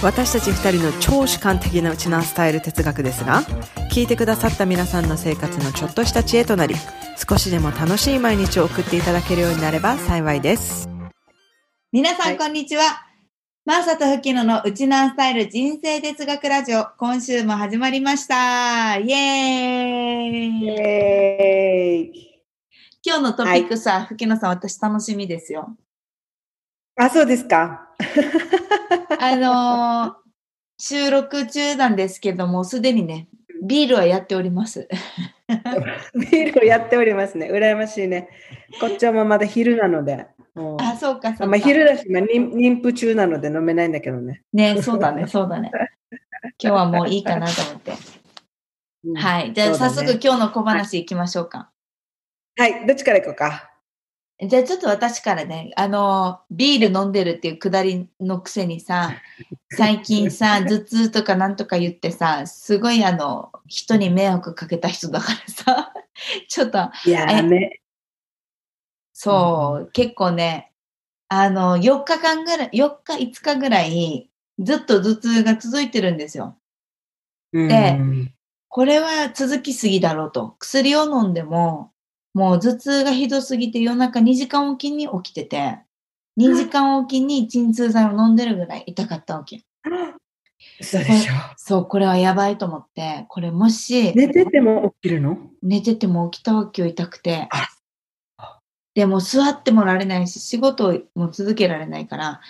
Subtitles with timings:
[0.00, 3.42] 私たち二人の超主観的なウチナースタイル哲学ですが
[3.90, 6.76] 聞いてくださった皆さんの生活のちょっとした知恵となり
[7.28, 10.88] 少しでも楽しい毎日を送っていただけるようになれば幸いです。
[11.90, 12.38] 皆さん、はい。
[12.38, 12.82] こんにちは。
[13.64, 18.98] マーサとフキノのウチナースタイル人生哲学ラジオ今週も始まりました。
[18.98, 20.68] イエーイ。
[20.68, 22.42] エーイ。
[23.04, 25.76] 今日のトピックスは、フキノさん私楽しみですよ
[26.98, 27.88] あそうですか
[29.20, 30.28] あのー
[30.80, 33.28] 収録中なんですけどもすでにね
[33.64, 34.88] ビールはやっております
[36.14, 37.50] ビールをやっておりますね。
[37.50, 38.28] 羨ましいね。
[38.80, 40.26] こっちはまだ昼なので。
[40.54, 44.42] あそうかそうかあまあ、昼だし、まあ、妊妊婦中なので飲めないんだけどね。
[44.52, 45.70] ね、そうだね、そうだね。
[46.62, 47.92] 今日はもういいかなと思って。
[49.04, 49.52] うんはい。
[49.54, 51.70] じゃあね早速今日の小話いきましょうか。
[52.56, 53.70] はい、どっちから行こうか。
[54.40, 59.12] じゃあちょっと私からね、あの、ビール飲んでるっていうくだりのくせにさ、
[59.76, 65.92] 最近さ、頭痛とかなんとか言ってさ、すごいあの、人に迷惑かけた人だからさ、
[66.46, 67.80] ちょっと、いやーね。
[69.12, 70.72] そう、結構ね、
[71.26, 76.56] あの、4日間ぐらい、4日、5日ぐらい、ずっと頭痛が続いてるんですよ。
[77.52, 77.98] うんで
[78.70, 80.54] これは続きすぎだろうと。
[80.58, 81.90] 薬を飲んでも、
[82.34, 85.78] もう頭痛がひどすぎて夜中2時間おきに起きてて、
[86.38, 89.64] 2時間おきに鎮痛剤を飲んでるぐらい痛かったわけ。
[90.80, 91.32] 嘘でしょ。
[91.56, 95.38] そう、これはやばいと思って、これもし寝てても起きるの？
[95.62, 97.68] 寝てても起きたわけよ痛くてあ。
[98.94, 102.40] でも座ってもられないし、仕事も続けられないから、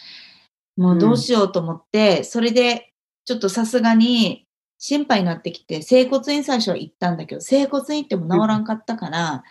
[0.77, 2.93] もうどうしようと思って、それで
[3.25, 4.47] ちょっとさすがに
[4.79, 9.45] 心配になってきて、整骨院最初は行ったんだけど、整骨院行っても治らんかったから、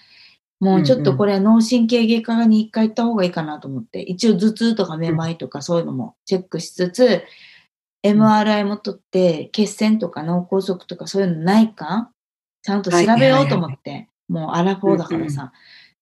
[0.59, 7.23] もうちょっとこれは脳神経外科に一回行った方がいいかなと思って、一応頭痛とかめまいとかそういうのもチェックしつつ、
[8.03, 12.09] MRI も取って、血栓とか脳梗塞とかそういうのないか？
[12.63, 15.51] ちゃんと調べようと思って、もうアラフォーだからさ。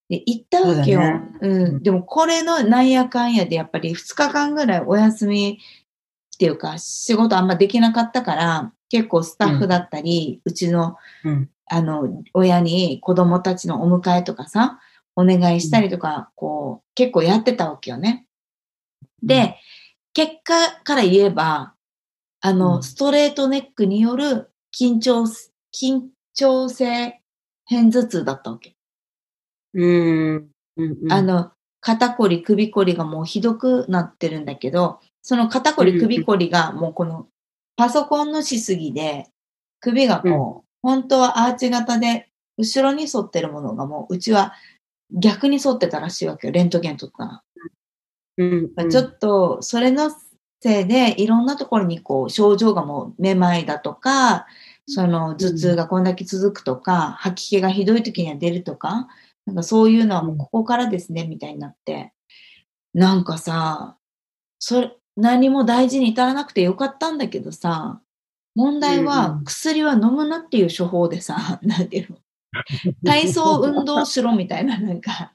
[0.08, 1.02] で、行ったわけよ。
[1.42, 1.84] そうん。
[1.84, 5.60] でもこれのなんやかんやでやっぱり2日間ぐらいお休み
[6.36, 11.50] っていうか仕事あんまできなかったから、結構スタッフだったり、うちのうん。
[11.68, 14.80] あの、親に子供たちのお迎えとかさ、
[15.16, 18.28] お願いしたりとか、こう、結構やってたわけよね。
[19.24, 19.56] で、
[20.14, 21.74] 結果から言えば、
[22.42, 25.24] あの、うんストレートネックによる緊張、
[25.74, 27.22] 緊張性
[27.68, 28.76] 片頭痛だったわけ。
[29.74, 29.86] う
[30.36, 30.50] ん。
[31.10, 37.28] あ、の、肩こり、首こりがもうひどくなってるんだけど、その肩こり、首こりがもうこの
[37.76, 39.28] パソコンのしすぎで、
[39.80, 44.54] 首がこう、本当はアーチ型で、後ろに沿ってるものがもう、うちは
[45.10, 47.44] 逆に沿ってたらしいわけよ、レントゲン撮ったら。
[48.38, 50.12] うんうんちょっと、それの
[50.62, 54.46] せいで、いろんなところにこう、症状がもう、めまいだとか、
[54.88, 59.08] その、頭痛がこんだけ続くとか、吐き気がひどい時には出るとか、
[59.48, 62.14] なんかそういうのはもうここからですね、みたいになって。
[62.94, 63.98] なんかさ、
[64.60, 68.02] それ、何も大事に至らなくてよかったんだけどさ、
[68.56, 69.44] 問題うんはうん。
[69.44, 72.18] 薬は飲むなっていう処方でさ、 なんていうの？
[73.06, 75.34] 体操運動しろみたいな、なんか、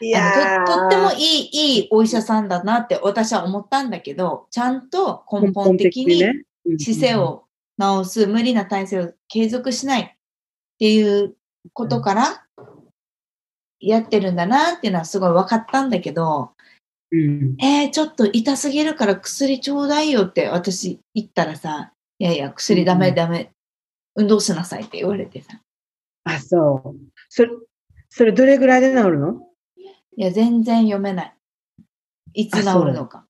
[0.00, 6.24] いあやととってもいい、いいお医者さんだなって私は思ったんだけど、ちゃんと根本的に
[6.78, 7.44] 姿勢を
[7.78, 10.08] 直す、無理な体勢を継続しないっ
[10.78, 11.36] ていう
[11.72, 12.44] ことから
[13.78, 16.50] やってるんだなっていうのはすごい分かったんだけど、
[17.12, 17.56] うん。
[17.60, 23.52] えー、ちょっと痛すぎるから薬ちょうだいよって私言ったらさ、いやいや、薬ダメうんダメ、
[24.14, 25.60] 運動しなさいって言われてさ、
[26.24, 27.00] あ、そう。
[27.28, 27.50] それ、
[28.08, 29.40] それどれぐらいで治るの？
[30.16, 31.34] いや、全然読めない。
[32.34, 33.26] いつ治るのか。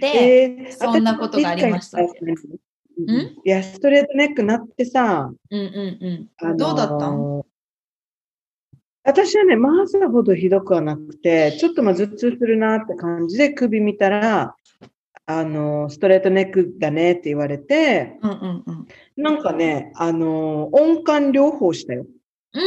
[0.00, 2.08] で、えーそんなことがありましたい
[3.44, 6.28] や、ストレートネックなってさ、うんうんうん。
[6.38, 7.08] あのーどうだった？
[7.10, 7.42] ん
[9.04, 14.56] 私はね、マーサほどひどくはなくて、ちょっとまあ頭痛するなって感じで首見たら、
[15.28, 18.86] あのーストレートネックだねって言われて、うんうんうん。
[19.16, 22.06] なんかね、あのー音感療法したよ。
[22.54, 22.58] う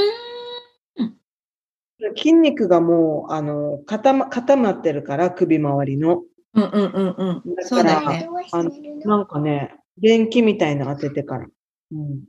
[2.15, 6.23] 筋肉がもう、あのー固ま、固まってるから、首周りの。
[6.53, 7.15] うんうんうん
[7.45, 7.55] うん。
[7.55, 8.29] だからね。
[8.51, 8.71] あの
[9.05, 11.47] なんかね、電気みたいなの当ててから。
[11.91, 12.23] うん。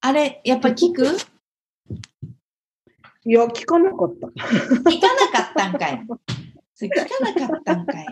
[0.00, 1.04] あれ、やっぱ聞く？
[3.24, 4.26] いや、聞かなかった。
[4.28, 4.32] 聞
[5.00, 6.06] かなかったんかい。
[6.80, 8.06] 聞かなかったんかい。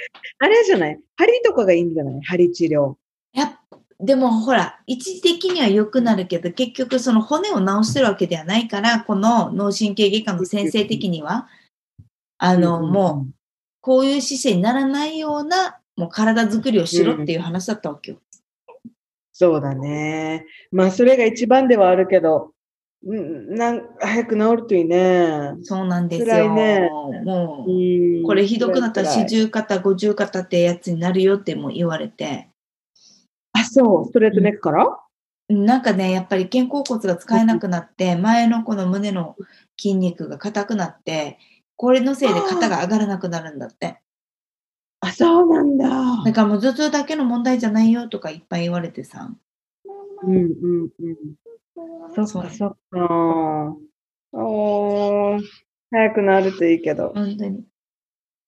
[0.38, 1.00] あれじゃない？
[1.16, 2.20] 針とかがいいんじゃない？
[2.22, 2.96] 針治療。
[3.32, 3.52] やっ
[4.00, 11.48] でもほら、一時的には良くなるけど、結局その骨を治してるわけではないから、この脳神経外科の先生的には、
[12.38, 13.32] あの、もう、
[13.80, 18.18] こういう姿勢にならないような、もう体作りをしろっていう話だったわけよ。
[19.32, 20.46] そうだね。
[20.70, 22.52] まあ、それが一番ではあるけど、うん
[23.02, 25.54] なん早く治るといいね。
[25.62, 26.54] そうなんです辛いよ。
[26.54, 26.90] ね
[27.24, 32.48] もう、うんこれひどくなったら四十肩、五十肩ってやつになるよっても言われて、
[33.52, 34.98] あ、そう、ストレートネックから、
[35.48, 39.36] なんかね、やっぱり肩甲骨が使えなくなって、前のこの胸の
[39.78, 41.38] 筋肉が硬くなって、
[41.76, 44.00] これのせいで肩が上がらなくなるんだって。
[45.00, 45.88] あ、そうなんだ。
[46.24, 49.30] だからもう頭痛だけの問題じゃないよとかいっぱい言われてさ。
[50.22, 51.16] うんうんうん。
[52.14, 53.76] そっかそっか。
[54.32, 55.42] おー、
[55.90, 57.12] 早くなるといいけど。
[57.14, 57.64] 本当に。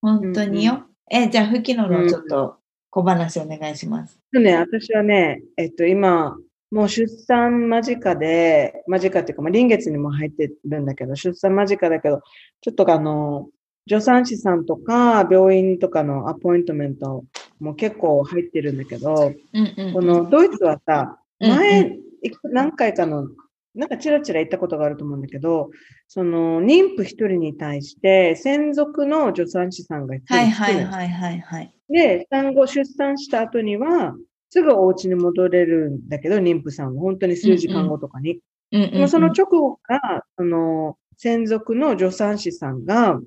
[0.02, 0.86] 本当によ。
[1.10, 2.56] え、じゃあ、吹きののちょっと
[2.90, 4.18] 小話お願いします。
[4.32, 6.36] ね、私はね、えっと、今、
[6.70, 12.22] もう出産間近で、間近っていうか、まあ、臨月にも入ってるんだけど、出産間近だけど、
[12.60, 13.48] ちょっとあの、
[13.88, 17.24] 助産師さんとか、病院とかのアポイントメント
[17.58, 19.92] も結構入ってるんだけど、うんうん。
[19.92, 22.09] このドイツはさ、うんうん
[22.44, 23.28] 何回かの、
[23.74, 25.70] なんかチラチラ言ったことがあると思うんだけど、
[26.08, 31.74] その妊婦一人に対して専属の助産師さんが一人はいはいはいはいはい。
[31.88, 34.14] で、産後出産した後には、
[34.50, 38.32] すぐお家に戻れるんだけど、妊婦さんは本当に数時間後とかに。
[38.32, 43.20] うんうんもその直後から、その専属の助産師さんが、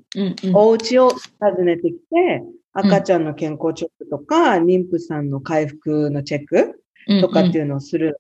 [0.54, 2.44] お家を訪ねてきて、
[2.74, 6.82] 赤ちゃんの健康チェックとか、妊婦さんの回復のチェック
[7.22, 8.20] とかっていうのをする。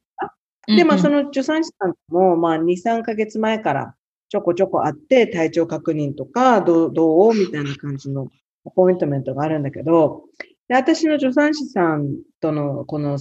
[0.67, 3.95] で、まあ、その、の助産師さんも、まあ、2、3ヶ月前から
[4.29, 7.33] ちょこちょこ会って、体調確認とか、どう、どう？
[7.33, 8.29] みたいな感じの
[8.65, 10.23] アポイントメントがあるんだけど、
[10.67, 13.19] で私の助産師さんとの、この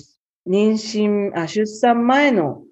[0.48, 2.62] 妊娠、あ、出産前の、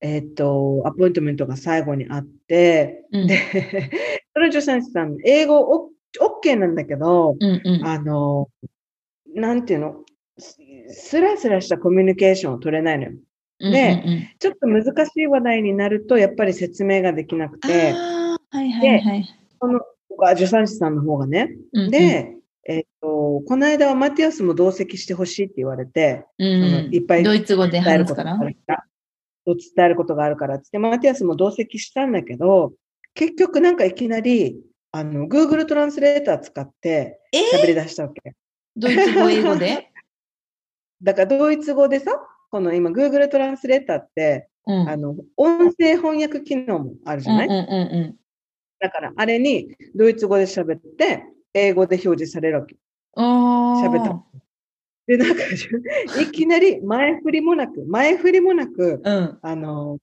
[0.00, 3.26] えっ、と、アポイントメントが最後にあって、うん。
[3.26, 3.38] で、
[4.34, 7.86] その助産師さん、英語オッ OK なんだけど、うんうん。
[7.86, 8.48] あの、
[9.34, 10.04] なんていうの、
[10.38, 10.58] す
[10.88, 13.12] スラスラしたコミュニケーションを取れないのよ。
[13.58, 19.24] うんでうんうんちょっと難しい話題になると、やっぱり説明ができなくて、はいはいはい。
[19.60, 19.80] その、
[20.22, 21.56] あ助産師さんの方がね。
[21.72, 22.36] うんうん、で、
[22.68, 28.48] えっと、この間はマティアスも同席してほしいって言われて、うんそのいっぱいドイツ語で伝える話すからことがあ。
[28.48, 28.84] るから、
[29.76, 32.72] 伝えることがあるからってって、マティアスも同席したんだけど、
[33.14, 34.60] 結局なんかいきなり、
[34.92, 38.34] あの、Google トランスレーター使ってえ喋り出したわけ。
[38.76, 39.90] ドイツ語、英語で？
[41.02, 42.12] だからドイツ語でさ、
[42.50, 44.88] この今 Google トランスレーターって、うん。
[44.88, 48.16] あの、音声翻訳機能もあるじゃない、うんうんうん
[48.78, 52.76] だから、あれにドイツ語で喋って、英語で表示されるわけ。
[53.16, 54.22] 喋った。
[55.06, 55.42] で、なんか、
[56.20, 59.38] いきなり前振りもなく、前振りもなく、うん。
[59.40, 59.98] あの、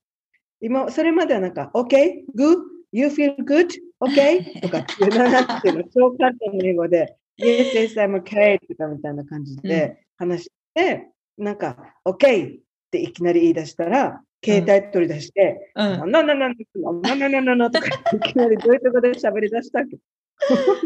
[0.60, 2.58] 今、それまではなんか、OK, good,
[2.92, 3.70] you feel good,
[4.00, 4.62] OK?
[4.62, 8.60] とかっていう、なんていうの、超簡単な英語で、 Yes, yes, I'm okay?
[8.68, 12.60] とかみたいな感じで話して、なんか、OK っ
[12.92, 16.12] ていきなり言い出したら、携帯取り出して、うん。
[16.12, 19.98] なななななななななとかいきなりドイツ語で喋り出したわけ。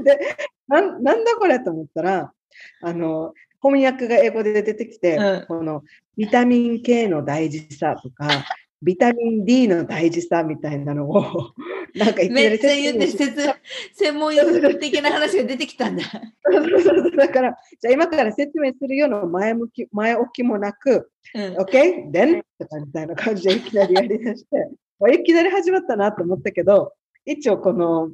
[0.03, 0.19] で
[0.67, 2.31] なん、なんだこれと思ったら、
[2.81, 5.83] あの、翻訳が英語で出てきて、うんこの
[6.15, 8.27] ビタミン K の大事さとか、
[8.81, 11.53] ビタミン D の大事さみたいなのを、
[11.95, 13.41] なんかいきなりめっちゃ言って、説
[13.93, 16.03] 専門用語的な話が出てきたんだ。
[17.17, 21.57] だから、じゃあ今から説明するような前向き、前置きもなく、うん。
[21.57, 22.11] OK?
[22.11, 22.41] Then?
[22.59, 26.93] とかみたいな感じでいきなりやりだして、ま あいきなり始まったなと思ったけど、
[27.25, 28.11] 一応この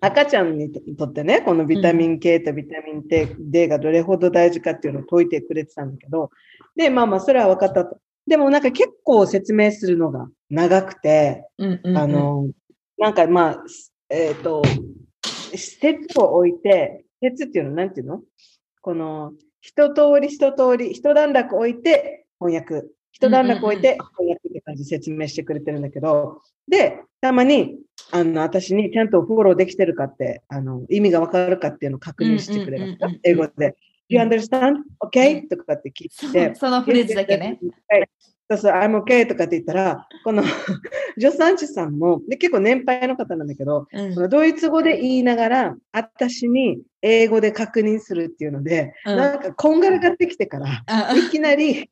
[0.00, 3.04] 赤ちゃんにとってね、このビタミン K とビタミン
[3.38, 6.30] D がどれほど大事かっていうのを解いてくれてたんだけど、
[6.74, 7.98] で、まあまあ、それは分かったと。
[8.26, 11.98] でもなんか結構説明するのが長くて、うんうんうん。
[11.98, 12.48] あの、
[12.98, 13.64] なんかまあ、
[14.08, 14.62] えっ、と、
[15.54, 18.22] 説を置いて、説っていうのなんていうの？
[18.80, 22.88] この、一通り一通り、一段落置いて翻訳。
[23.12, 27.76] 一段落置いて翻訳って感じで説明してくれてるんだけど、で、たまに、
[28.10, 32.98] あの、私にちゃんとフォローできてるかって、あの、意味がわかるかっていうのを確認してくれる。
[33.22, 33.76] 英語で。
[34.08, 34.78] You understand?
[35.00, 35.48] Okay?
[35.48, 36.54] とかって聞いて。
[36.54, 37.58] そのフレーズだけね。
[37.88, 38.08] はい。
[38.50, 40.42] そうそう、I'm okay とかって言ったら、この
[41.18, 51.88] 助産師さんも、で結構年配の方なんだけど、うんそのドイツ語で言いながら、私に英語で確認するっていうので、うんなんかこんがらがってきてから、あいきなり、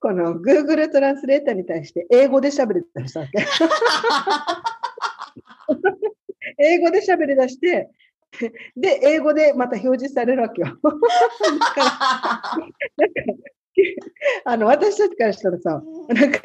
[0.00, 3.32] この Google トランスレーターに対して英語で喋り出したわけ。
[6.58, 7.88] 英語で喋り出して、
[8.76, 10.78] で、英語でまた表示されるわけよ。
[10.82, 13.22] だから、
[14.44, 16.40] あの、私たちからしたらさ、なんか、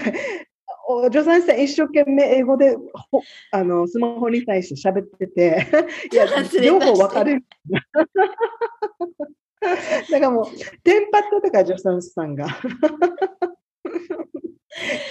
[0.89, 2.77] お助産師さん一生懸命英語で
[3.11, 5.67] ほあのスマホに対して喋ってて、
[6.13, 6.25] いや
[6.61, 7.45] 両方分かれる。
[9.59, 10.45] だからもう、
[10.83, 12.47] テンパったとか、助産師さんが。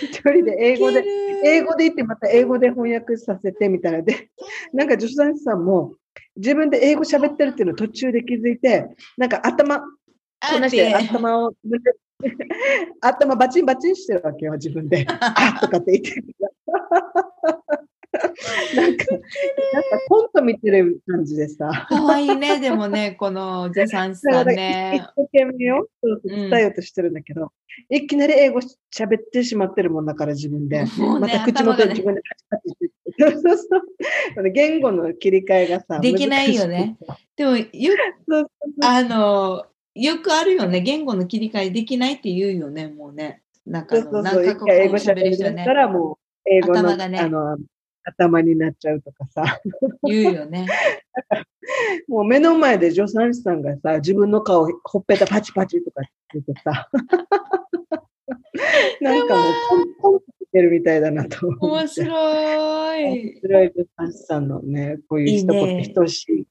[0.00, 1.04] 一人で英語で、
[1.44, 4.02] 英語で言ってまた英語で翻訳させてみたいな。
[4.02, 4.30] で、
[4.72, 5.94] なんか助産師さんも
[6.36, 9.86] 自分で英語喋ってるっていうのを途中で気づいて、なんか頭、こ
[10.60, 11.52] なして頭を、
[13.00, 15.06] 頭バチンバチンしてるわけよ、自分で。
[15.20, 16.24] あとかって言ってる
[18.74, 21.86] なんか、なんかコント見てる感じでさ。
[21.88, 25.06] かわいいね、でもね、この助産師さんだから一ね。
[25.16, 25.88] 生懸命よ、
[26.24, 27.52] 伝えようとしてるんだけど、
[27.90, 28.60] いきなり英語
[28.94, 30.84] 喋ってしまってるもんだから自分で。
[30.84, 32.94] ねまた口元で自分でパチパチしてて。
[33.18, 36.96] そうそう言語の切り替えがさ、できないよね。
[37.36, 37.66] でも、よ
[38.28, 38.48] そうそう
[38.82, 39.64] あの、
[39.96, 40.80] よくあるよね。
[40.80, 43.42] 言語の切り替えできないって言うよね、もうね。
[43.66, 44.44] なんかそうそうそう。
[44.44, 44.54] 英
[44.88, 45.72] 語喋喋りだる人ねした。
[45.72, 46.16] らもう
[46.50, 47.56] 英語の頭がねあの
[48.04, 49.58] 頭になっちゃうとかさ。
[50.04, 50.68] 言うよね。
[52.08, 56.88] もう目の前で助産師さんがさ、自分の顔ほっぺたパチパチとか言ってさ。
[59.00, 61.48] なんかもうコンコントしてるみたいだなと。
[61.60, 62.08] 面白い。
[63.04, 66.46] 面白い助産師さんのね、こういう一言等しい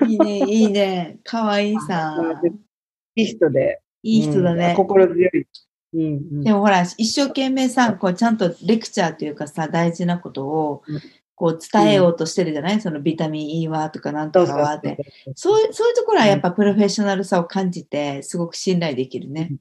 [0.00, 0.06] な。
[0.06, 1.18] いいね、いいね。
[1.24, 2.40] かわいいさ。
[3.16, 3.80] いい人で。
[4.02, 4.76] いい人だねうん。
[4.76, 5.46] 心強い。
[5.94, 6.04] うんう
[6.40, 11.00] んでもほら、一生懸命さ、こうちゃんとレクチャーというかさ、大事なことをうん
[11.34, 14.96] こう伝えようとしてるじゃない、そのビタミン E はとかなんとかはって。
[15.34, 19.56] そういうそういうところはやっぱプロフェッショナルさを感じて、すごく信頼できるね。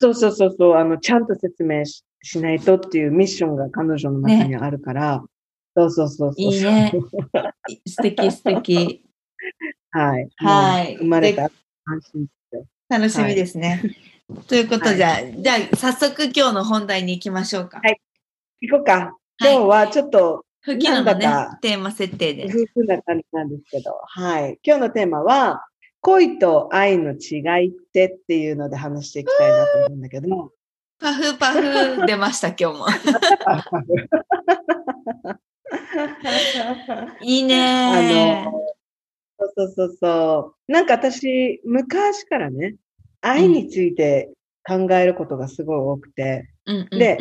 [0.00, 5.22] そうそうそうそう、あの、ちゃんと説明ししないとっていうミッションが彼女の中にあるから、
[5.76, 6.52] そうそうそうそう。
[6.52, 6.92] いいね。
[7.86, 9.04] 素敵素敵。
[9.90, 10.28] はい。
[10.36, 11.50] はい生まれた
[11.84, 12.26] 安心。
[12.94, 13.82] 楽しみですね。
[14.46, 17.80] ということはいじゃあ、じゃあ早速今日の本題に行きましょうか。
[17.82, 18.00] はい
[18.60, 19.16] 行こうか。
[19.40, 21.26] 今日はちょっと吹きのなんね
[21.60, 22.46] テーマ設定で。
[22.46, 22.50] 夫
[22.82, 24.60] 婦な感じなんですけど、はい。
[24.62, 25.66] 今日のテーマは、
[26.02, 30.52] 恋と愛の違いってっていうので話していきたいなと思うんだけど、
[31.00, 32.86] パフパフ出ました、今日も。
[37.22, 38.52] いいあねの、
[39.38, 40.72] そうそうそうそう。
[40.72, 42.76] なんか私、昔からね、
[43.24, 44.30] 愛について
[44.66, 46.50] 考えることがすごい多くて、
[46.90, 47.18] で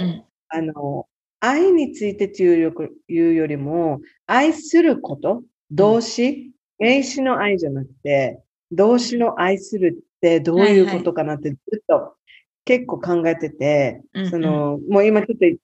[0.49, 1.07] あの、
[1.39, 2.73] 愛についてというよ
[3.07, 8.41] いうよりも、愛すること、動詞、名詞の愛じゃなくて、
[8.71, 12.15] 動詞の愛するってどういうことかなってずっと
[12.65, 14.29] 結構考えてて、うんうん。
[14.29, 15.59] その、もう今ちょっとい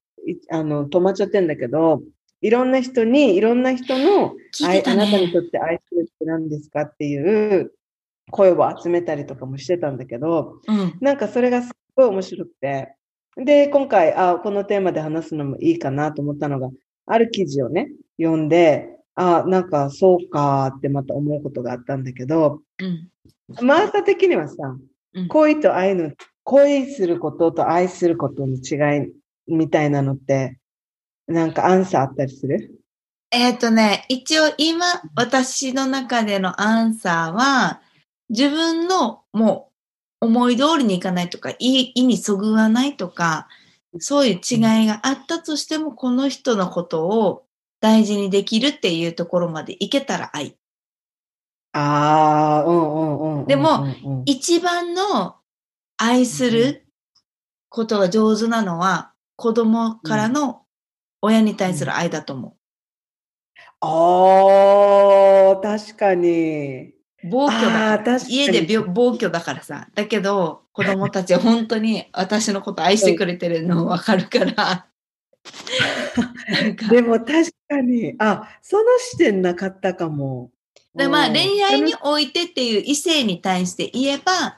[0.51, 2.01] あの止まっちゃってんだけど、
[2.41, 5.33] いろんな人に、いろんな人の聞いてた愛あなたにね。
[5.33, 7.17] とって愛するって何ですかってい
[7.61, 7.73] う
[8.31, 10.97] 声を集めたりとかもしてたんだけど、うん。
[11.01, 12.95] なんかそれがすごい面白くて、
[13.37, 16.69] で、今回、あこのテーマで話すのもいいかなと思ったのが、
[17.05, 17.89] ある記事をね、
[18.21, 23.09] 読んで、あなんかそうかってまた思うことがあったんだけど、うん。
[23.65, 24.55] マーサ的にはさ、
[25.13, 26.11] うん恋と愛の、
[26.43, 29.11] 恋することと愛することの違い
[29.47, 30.59] みたいなのって、
[31.27, 32.79] なんかアンサーあったりする？
[33.31, 37.81] えっ、とね、一応今、私の中でのアンサーは、
[38.29, 39.71] 自分のも
[40.21, 43.47] う思い通りにいかないとか、意意にそぐわないとか、
[43.99, 47.45] そういう違いがあったとしても、この人のことを
[47.79, 50.55] 大事にできるっていうところまでいけたら愛。
[51.73, 53.47] ああ、うんうんうんうんうん。
[53.47, 55.35] でもうん一番の
[55.97, 56.85] 愛する
[57.69, 60.63] ことが上手なのは、子供からの
[61.21, 62.57] 親に対する愛だと思
[63.81, 66.98] ああ、確かに。
[67.23, 67.29] う。
[67.29, 69.87] 暴挙だ家で病暴挙だからさ。
[69.95, 74.53] だけど、子供たちは本当に 私のこと愛してくれてるの分かるから。
[74.53, 74.85] か
[76.89, 80.51] でも確かに、あ、その視点なかったかも。
[80.95, 84.57] でまあうん恋愛においてっていう異性に対して言えば、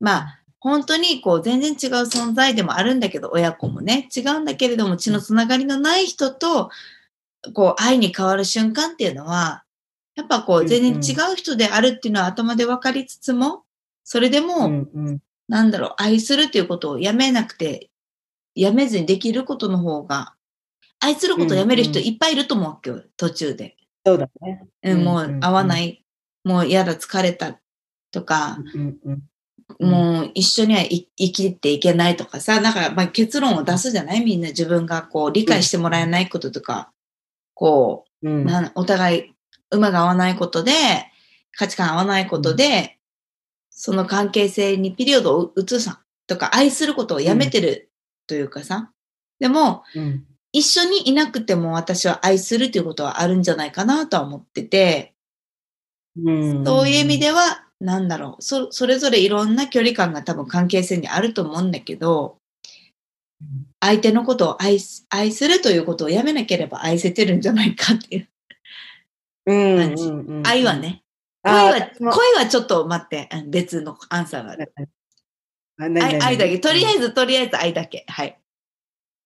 [0.00, 6.70] まあ本当にこう全然違う存在でもあるんだけど、親子もね、違うんだけれども血のつながりのない人と、
[7.54, 9.62] こう愛に変わる瞬間っていうのは、
[10.16, 13.62] やっぱこう全然違う人であるっていうのは頭で分かりつつも、
[14.02, 15.18] それでも、うんうん。
[15.48, 17.90] なんだろう、愛するっていうことをやめなくて、
[18.54, 20.34] やめずにできることの方が、
[20.98, 23.76] 愛することをやめる人いっぱいいると思うわけよ、途中で。
[24.04, 24.66] そうだね。
[24.82, 26.02] うん、もうんうんう合わない、
[26.42, 27.60] もう嫌だ、疲れた
[28.10, 29.22] とか、うんうん
[29.80, 34.24] もう一緒にはい生きていけないとかさ、だからまあ結論を出すじゃない？
[34.24, 36.92] みんな自分がこう理解してもらえないこととか、
[37.52, 39.34] こう、うんお互い
[39.70, 40.72] 馬が合わないことで、
[41.52, 42.98] 価値観合わないことで、
[43.70, 47.90] その関係性にピリオドを移さとか愛することをやめてる
[48.26, 48.90] というかさ、
[49.38, 50.26] でもうん。
[50.52, 55.14] 一緒にいなくても私は愛するということはあるんじゃないかなとは思ってて、
[56.16, 62.38] うんそういう意味では、なんだろう、そそれぞれいろんな距離感が多分関係性にあると思うんだけど、
[63.80, 65.04] 相手のことを愛す
[65.46, 68.28] るということをやめなければ愛せてるんじゃないかっていう。
[69.46, 70.12] うん感じ
[70.44, 71.02] 愛はね。
[71.42, 74.72] 恋あは、恋はちょっと待って、うん別のアンサーがある。
[75.78, 76.58] 愛愛だけ。
[76.58, 76.96] とりあず。
[76.96, 78.04] えず、とりあえず愛だけ。
[78.08, 78.40] はい。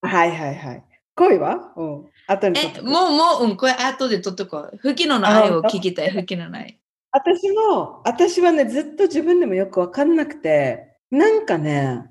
[0.03, 0.85] はいはいはい。
[1.15, 1.73] 恋は？
[1.77, 2.07] うん。
[2.27, 4.79] 後にえ、もう、もう、うん、これ後で取っとこう。
[4.79, 6.79] 吹きのの愛を聞きたい、吹きのの愛。
[7.13, 12.05] 私も、私はね、ずっと自分でもよくわかんなくて、なんかね、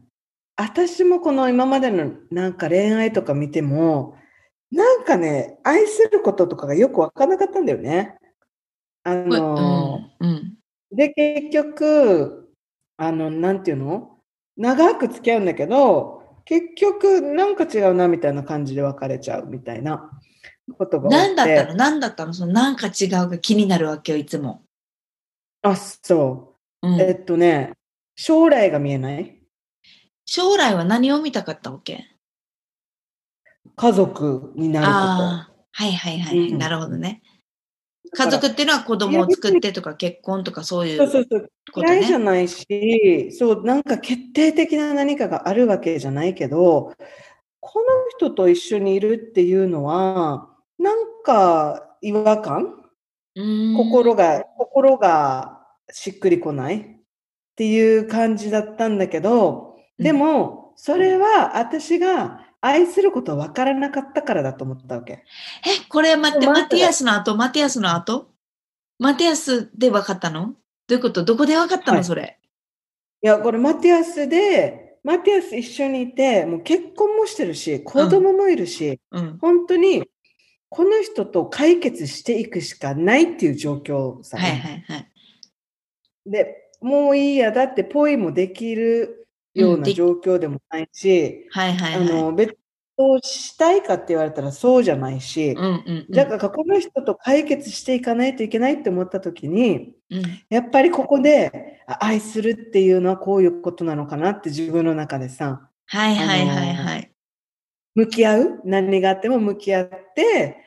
[0.57, 4.15] 私もこの今までのなんか恋愛とか見ても、
[4.71, 8.17] なんかね、愛することとかがよくわかんなかったんだよね。
[9.03, 10.53] あうの、ん、うん。
[10.91, 12.49] で、結局、
[12.97, 14.17] あの、なんていうの？
[14.57, 20.11] 長く付き合うんだけど、結局、なんか違うな、みたいな感じで別れちゃうみたいな
[20.77, 21.09] ことが。
[21.09, 21.73] 何だったの？
[21.75, 22.33] 何だったの？
[22.33, 24.63] そのなんか違うが気になるわけよ、いつも。
[25.63, 26.91] あ、そうう。
[26.97, 27.73] んえっとね、
[28.15, 29.41] 将来が見えない？
[30.25, 32.05] 将来は何を見たかったわけ？
[33.75, 37.21] 家族になるこああ、はいはいはい、はいうんなるほどね。
[38.11, 38.17] と。
[38.23, 41.51] 家族っていうのは子供を作ってとか結婚とかそういらうそうそうそう。
[41.71, 42.25] こと嫌いじゃね。
[42.25, 46.93] ないし、そう、なんか決定的な何かがあるわけじゃないけど、
[47.59, 47.85] この
[48.17, 50.49] 人と一緒にいるっていうのは、
[50.79, 52.75] なんか違和感？
[53.77, 55.61] 心が、心が
[55.91, 56.77] しっくりこない？
[56.79, 56.85] っ
[57.55, 65.13] ていう感じだったんだけど、でも、それは私が愛することを分からなかったからだと思ったわけ。
[65.13, 65.23] え、
[65.87, 68.29] これ待って、マティアスの後、マティアスの後？
[68.97, 70.47] マティアスで分かったの？
[70.47, 70.55] ど
[70.89, 71.23] ういうこと？
[71.23, 72.03] どこで分かったの、はい。
[72.03, 72.37] それ。
[73.21, 79.37] いや、これマティアスで、マティアス一緒にいて、もう結婚もしてるし、子供もいるし、うん。
[79.39, 80.03] 本当に
[80.67, 85.11] この人と解決していくしかないっていう状況さ、はいはいはい。
[86.25, 89.18] で、もういいや、だってポイもできる
[89.53, 92.09] ような状況でもないし、はいはいはい。
[92.09, 92.55] あの、別に
[93.23, 96.11] したいかって言われたらそうじゃないし、うんうんうん。
[96.11, 107.11] だからこの人と解決していかないといけないって思った時に、うんやっぱりここであ愛するっていうのはこういうことなのかなって自分の中でさ、はいはいはいはい。
[107.95, 108.61] 向き合う？
[108.65, 110.57] 何があっても向き合って、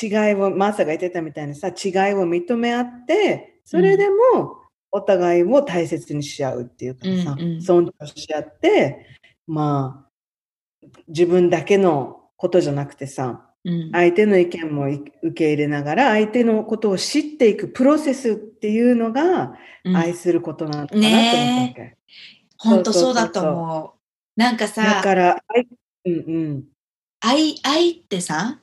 [0.00, 4.56] 違いを、マーサが言ってたみたいにさ、違いを認め合って、それでも
[4.92, 7.62] お互いを大切にし合うっていうかさ、うんうん。
[7.62, 9.06] 尊重し合って、
[9.46, 13.90] まあ、自分だけのことじゃなくてさ、うん。
[13.92, 19.96] 相手の意見もい受け入れながら、相手のことを知っていくプロセスっていうのがうん。
[19.96, 21.96] 愛することなのかなと思ったわけ。
[22.58, 24.00] 本当そうだと思う。
[24.36, 25.68] なんかださ、から、愛
[26.04, 26.64] うんうん。
[27.20, 28.60] 愛、愛ってさ、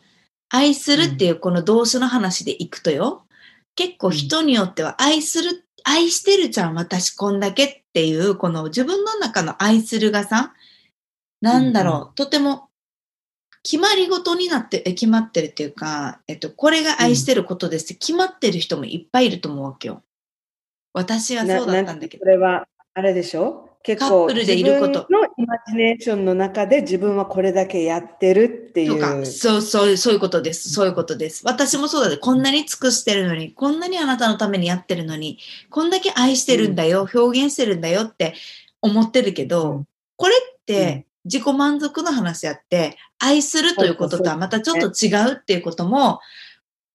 [0.49, 3.25] 愛するっていうこの動詞の話でいくとよ、
[3.75, 10.53] 結構人によっては愛する、愛してるじゃん、私こんだけっていう、この自分の中の愛するがさ、
[11.39, 12.67] なんだろう、とても
[13.63, 20.03] 決まり事になって、え決まってるっていうか、えっと、これが愛してることですって決まってる人もいっぱいいると思うわけよ。
[20.91, 22.29] 私はそうだったんだけどそ。
[22.29, 23.76] れは、あれでしょ？
[23.87, 29.25] 結構、カップルでいることのイマジネーションの中で自分はこれだけやってるっていとか、う。
[29.25, 30.69] そう、そう、そういうことです。
[30.69, 31.43] そういうことです。
[31.45, 32.17] 私もそうだね。
[32.17, 38.33] こんなに尽くしてるのに、こんなにあなたのためにやってるのに、こんだけ愛してるんだよ、表現してるんだよって
[38.81, 39.87] 思ってるけど、うん
[40.19, 46.21] これって自己満足の話であって、愛するということとはまたちょっと違うっていうことも、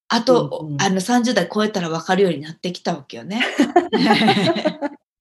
[0.09, 3.43] あと、うんうんあの30代超えたら分かるようになってきたわけよね。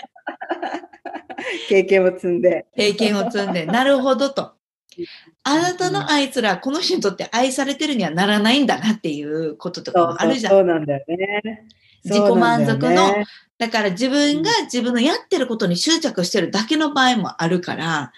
[1.70, 2.66] 経験を積んで。
[2.76, 4.54] 経験を積んで、なるほどと。
[5.44, 10.54] あなたの愛すらこの人にとって愛されてるにはならないんだなっていうこととかもあるじゃん。
[10.54, 11.68] そうなんだよね。
[12.04, 13.26] 自己満足のね
[13.58, 18.12] だから自分が自分のやってることに執着してるだけの場合もあるから、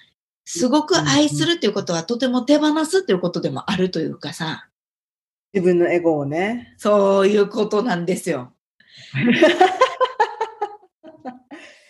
[0.45, 4.69] すごく愛するっていうことはとても手放すっていうことでもあるというかさ、
[5.53, 6.73] 自分のエゴをね。
[6.77, 8.53] そういうことなんですよ。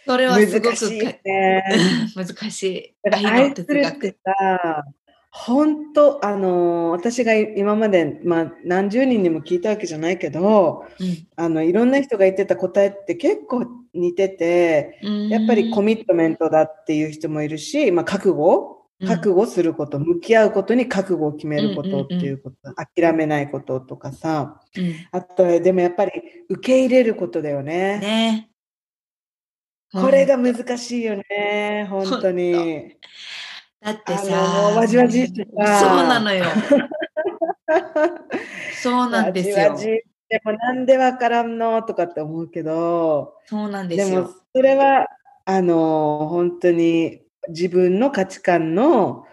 [0.06, 1.64] それはすごく難しいね。
[2.16, 2.96] 難しい。
[3.04, 4.18] だから愛するって。
[4.24, 4.86] さ、
[5.36, 11.28] 本当、あのー私が今まで、まあ、何十人にも聞いたわけじゃないけど、うん。
[11.36, 18.80] あの、いろんな人が言ってた答えって結構似てて、やっぱりコミットメントだっていう人もいるし、まあ、覚悟？
[19.00, 19.08] うん。
[19.08, 24.94] 覚悟すること、向き合うことに覚悟を決めることっていうこと、諦めないこととかさ、うん。
[25.12, 26.12] あとはでもやっぱり
[26.48, 28.00] 受け入れることだよね。
[28.00, 28.53] ね
[29.94, 32.96] これが難しいよね、本当に。
[33.80, 36.46] だってさ、わじわじしてさそうなのよ。
[38.82, 39.78] そうなんですよわ。
[39.78, 44.34] じわじでもなんでわからんのとかって思うけど、そうなんでですもよ。
[44.56, 45.08] それは、
[45.46, 49.28] あの、本当に自分の価値観の、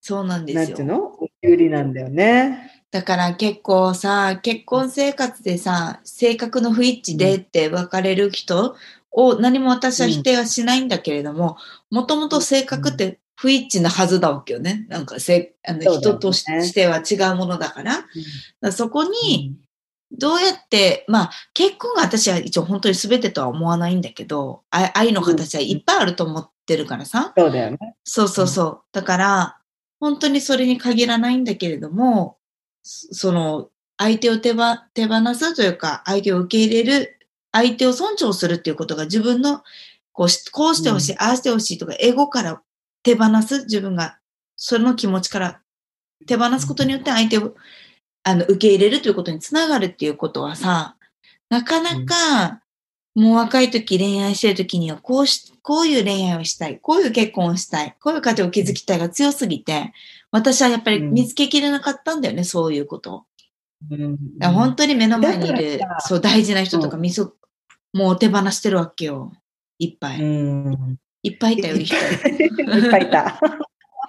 [0.00, 0.64] そうなんですよ。
[0.64, 1.12] なんていうの？
[1.42, 2.70] 有利なんだよね。
[2.90, 8.76] だから結構さ、結婚生活でさ、性格の不一致でって別れる人
[9.14, 11.56] を何も私は否定はしないんだけれども、
[11.90, 14.86] もともと性格って不一致なはずだわけよね。
[14.88, 17.92] なんかせあの人としては違うものだから。
[17.94, 18.06] だか
[18.60, 19.56] らそこに、
[20.12, 27.32] どうやって、まあ、結婚が私は一応本当に全てとは思わないんだけど、あ愛の形はいっぱいあると思ってるからさ。
[27.36, 27.96] そうだよね。
[28.04, 28.80] そうそうそう。
[28.92, 29.58] だから、
[30.00, 32.38] 本当にそれに限らないんだけれども、
[32.82, 37.18] そその、相手を手ば手放すというか、相手を受け入れる、
[37.54, 39.62] 相手を尊重するっていうことが自分の、
[40.12, 42.60] こうしこうしてほしい、うああしてほしいとか、エゴから
[43.04, 44.18] 手放す、自分が、
[44.56, 45.60] その気持ちから
[46.26, 47.54] 手放すことによって相手を、
[48.24, 50.96] あの、受け入れるということにつながるっていうことはさ、
[51.48, 52.60] なかなか、
[53.14, 59.92] もう若い時恋愛してる時には、こうし、こういう恋愛をしたい、こういう結婚をしたい、こういう家庭を築きたいが強すぎて、
[60.32, 63.14] 私はやっぱり見つけきれなかったんだよね、そういうこと。
[63.14, 63.24] を。
[63.90, 64.18] うん。
[64.40, 67.34] 本当に目の前にいるそう、大事な人とかみそ、
[67.94, 69.32] もう手放してるわけよ。
[69.78, 70.20] いっぱい。
[70.20, 70.98] うん。
[71.22, 73.40] いっぱいいたよ、 いっぱいいた。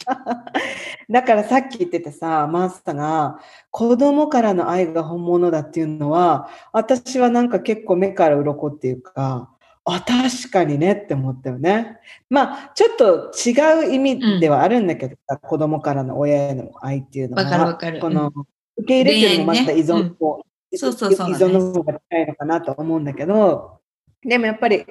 [1.10, 9.52] だからさっき言っててさ、マスターが子供からの愛が本物だっていうのは、私はなんか結構目から鱗っていうか、
[9.86, 12.00] あ、確かにねって思ったよね。
[12.28, 18.32] まあ、ちょっと違う意味ではあるんだけどさ、子供からの親への愛っていうのは、この
[18.78, 20.44] 受け入れっていうのもまた依存と、
[20.78, 23.80] そうそうそう依存の方が近いのかなと思うんだけど、
[24.22, 24.86] でもやっぱり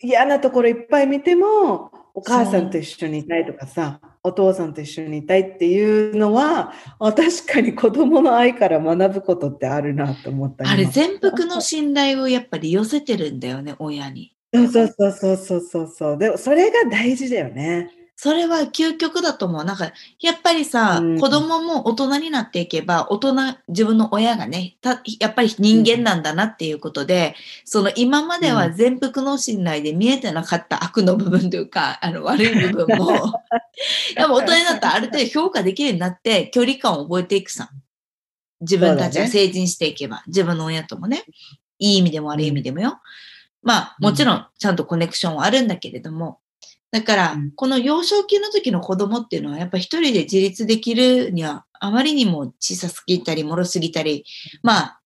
[0.00, 10.68] 嫌なところいっぱい見ても、お母さんと一緒にいたいとかさ、お父さんと一緒にいたいっていうのは、あ確かに子供の愛から学ぶことってあるなと思った。
[10.68, 14.34] あれ今全幅の信頼をやっぱり寄せてるんだよね、親に。
[14.54, 16.18] そうそうそうそうそうそうそう。
[16.18, 17.90] でもそれが大事だよね。
[18.18, 19.64] それは究極だと思う。
[19.64, 21.20] なんか、やっぱりさ、うん。
[21.20, 23.34] 子供も大人になっていけば、大人、
[23.68, 27.34] 自分の親がね、たやっぱり人間なんだなっていうことで、
[27.66, 33.10] その今までは全幅の信頼で見えてなかった悪の部分というか、あの悪い部分も、
[34.16, 37.70] やっぱ大人になったらある程度評価できるようになって、距離感を覚えていくさ。
[38.62, 41.24] 自分たちが成人していけば、自分の親ともね、
[41.78, 42.98] いい意味でも悪い意味でもよ。
[43.62, 46.38] まあ、もちろん、ちゃんとコネクションはあるんだけれども、
[46.96, 54.24] だからうん、この幼少期の時の子供っていうのは、やっぱ一人で自立できるには、あまりにも小さすぎたり、脆すぎたり、
[54.62, 55.00] まあ、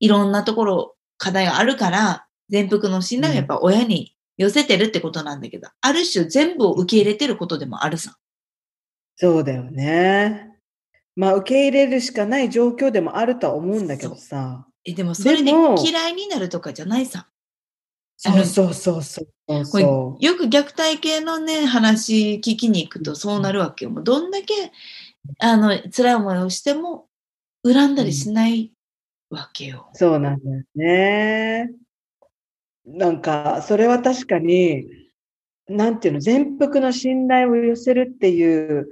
[0.00, 8.16] いろんなところ、課題があるから、全幅の信頼をやっぱ親に寄せてるってことなんだけど、ある種全部を受け入れてることでもあるさ。
[9.16, 10.48] そうだよね。
[11.14, 14.66] まあ、受け入れるしかない状況でもあるとは思うんだけどさ。
[14.86, 17.28] え、でもそれで嫌いになるとかじゃないさ。
[18.16, 23.90] そうそうそうそうこれそよく虐待系のね、話聞きに行くとそうなるわけよ。
[23.90, 24.54] もうどんだけ、
[25.38, 27.08] あの、辛い思いをしても、
[27.62, 28.72] 恨んだりしない
[29.30, 29.90] わけよ。
[29.92, 29.96] う。
[29.96, 31.70] そうなんだよね。
[32.86, 34.86] なんか、それは確かに、
[35.68, 38.88] なんていうの、全幅の信頼を寄せるっていう、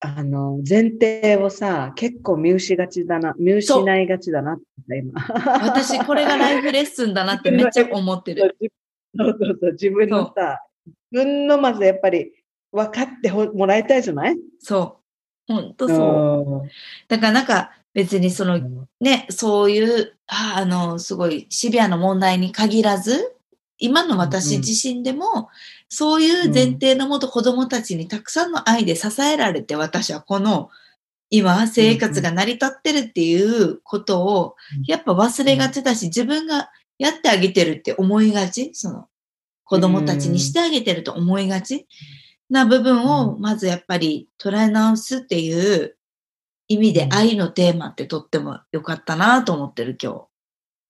[0.00, 4.64] あの、前提をさ、結構見失いがちだな、見失いがちだなって
[4.98, 5.20] 今。
[5.64, 8.56] 私、これがライフレッスンだなってめっちゃ思ってる。
[9.18, 10.60] そうそうそう、自分のさ、
[11.10, 12.30] 自分のまずやっぱり
[12.70, 14.36] 分かってほもらいたいじゃない？
[14.60, 15.00] そ
[15.48, 15.52] う。
[15.52, 16.68] ほんとそう。
[17.08, 18.60] だからなんか別にその
[19.00, 23.34] ね、そういう、ああの、すごいシビアな問題に限らず、
[23.78, 25.48] 今の私自身でも、
[25.88, 30.70] そういう前提のもと子供たちにたくさんの愛で支えられて、私はこの、
[31.30, 39.08] 今生活が成り立ってるっていうことを、やっぱ忘れがちだし、自分がやってあげてるって思いがち、その、
[39.64, 41.86] 子供たちにしてあげてると思いがち
[42.50, 45.96] な部分を、まずやっぱり捉え直すっていう
[46.68, 50.27] 意味で愛のテーマってとっても良かったなと思ってる今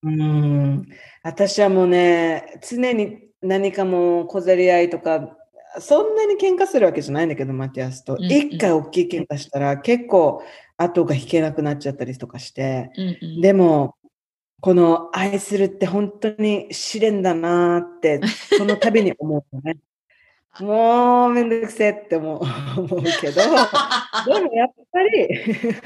[0.03, 0.87] うん。
[1.23, 5.37] 私はもうね、常に何かもう小競り合いとか、
[5.81, 8.15] そんなに喧嘩するわけじゃないんだけど、マティアスと。
[8.15, 10.43] うんうん一回大きい喧嘩したら結構
[10.77, 12.91] 後が引けなくなっちゃったりとかして。
[12.97, 13.95] うんうんでも、
[14.61, 18.21] この愛するって本当に試練だなーって、
[18.57, 19.79] その度に思うのね。
[20.61, 22.41] もうめんどくせえって思う
[22.81, 25.29] 思うけど、でもやっぱり、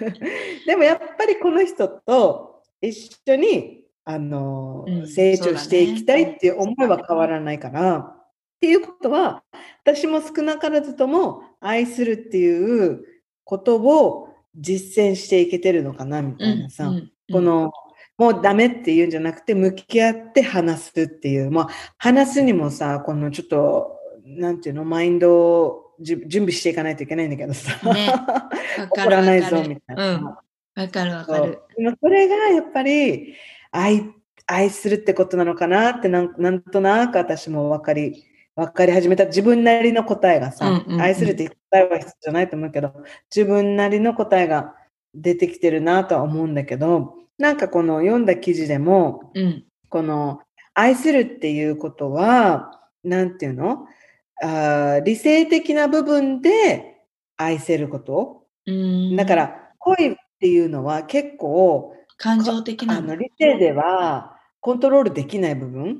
[0.66, 8.28] でもやっぱりこの人と一緒に、あの、うん成長していきたいっていう思いは変わらないから、っ
[8.60, 9.42] ていうことは、
[9.84, 13.04] 私も少なからずとも愛するっていう
[13.44, 16.88] ことを実践していけてるのかな、みたいなさ。
[16.88, 17.72] うんうんこの、
[18.18, 21.50] もうダメっていうんじゃなくて、向き合って話すっていう。
[21.50, 27.74] まあ、話すにもさ、このちょっと、なんていうの、マインドをじ準備していかないといけないんだけどさ。
[27.92, 28.12] ね
[28.90, 29.42] 怒らない。
[29.42, 30.14] ぞみたいな。
[30.14, 30.24] うん。
[30.24, 31.60] わかるわかる。
[32.00, 33.34] それがやっぱり
[33.72, 34.04] 愛、
[34.46, 39.26] 愛するってことなのかなってなん、なんとなく私も分かり、分かり始めた。
[39.26, 42.92] 自分なりの答えがさ、うんうんうん愛するって答えは必要じゃないと思うけど、
[43.34, 44.74] 自分なりの答えが
[45.14, 49.64] 出てきてるなとは思うんだけど、なんかこの読んだ記事でも、うん。
[49.88, 50.40] この
[50.74, 53.86] 愛するっていうことは、なんていうの？
[54.42, 56.96] あー理性的な部分で
[57.36, 58.44] 愛せること。
[58.66, 65.98] うんだか、ら恋っていうのは結構感情的なあの理性ではコントロールできない部分？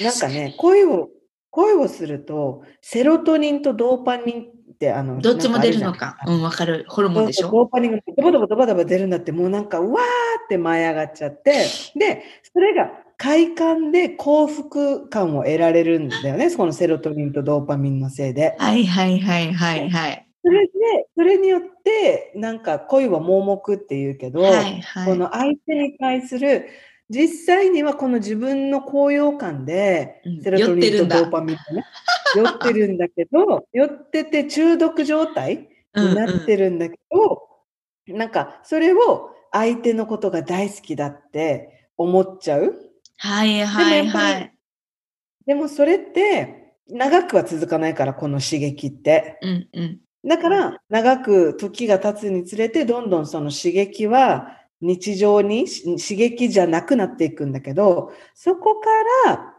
[0.00, 1.10] なんかね、恋を、
[1.50, 5.92] 恋をすると、セロトニンとドーパミンって、あの、どっちも出るの。
[5.92, 6.84] かうん、わかる。
[6.88, 7.50] ホルモンでしょ？
[7.50, 11.52] ドーパミンがドバドバドバドバ出るんだって、もうなんか、うわーって舞い上がっちゃって、
[11.94, 18.56] で、それが快感で幸福感を得られるんだよね、そのセロトニンとドーパミンのせいで。
[18.58, 20.23] はいはいはいはいはい。
[20.44, 20.72] それで、
[21.16, 25.06] それによって、なんか恋は盲目って言うけど、はいはい。
[25.06, 26.66] この相手に対する、
[27.08, 31.84] 実際にはこの自分の高揚感でうん、セロトニンとドーパミンがね、
[32.36, 37.48] 酔ってるんだけど、酔ってて中毒状態になってるんだけど、
[38.08, 42.74] なんかそれを相手のことが大好きだって思っちゃう。
[43.16, 44.54] はいはいはい。
[45.46, 49.38] でもそれって長くは続かないから、この刺激って。
[49.40, 50.00] うんうん。
[50.26, 58.90] だから、長く時が経つにつれて、どんどんその刺激は日常にし刺激じゃなくなっていくんだけど、そこか
[59.26, 59.54] ら、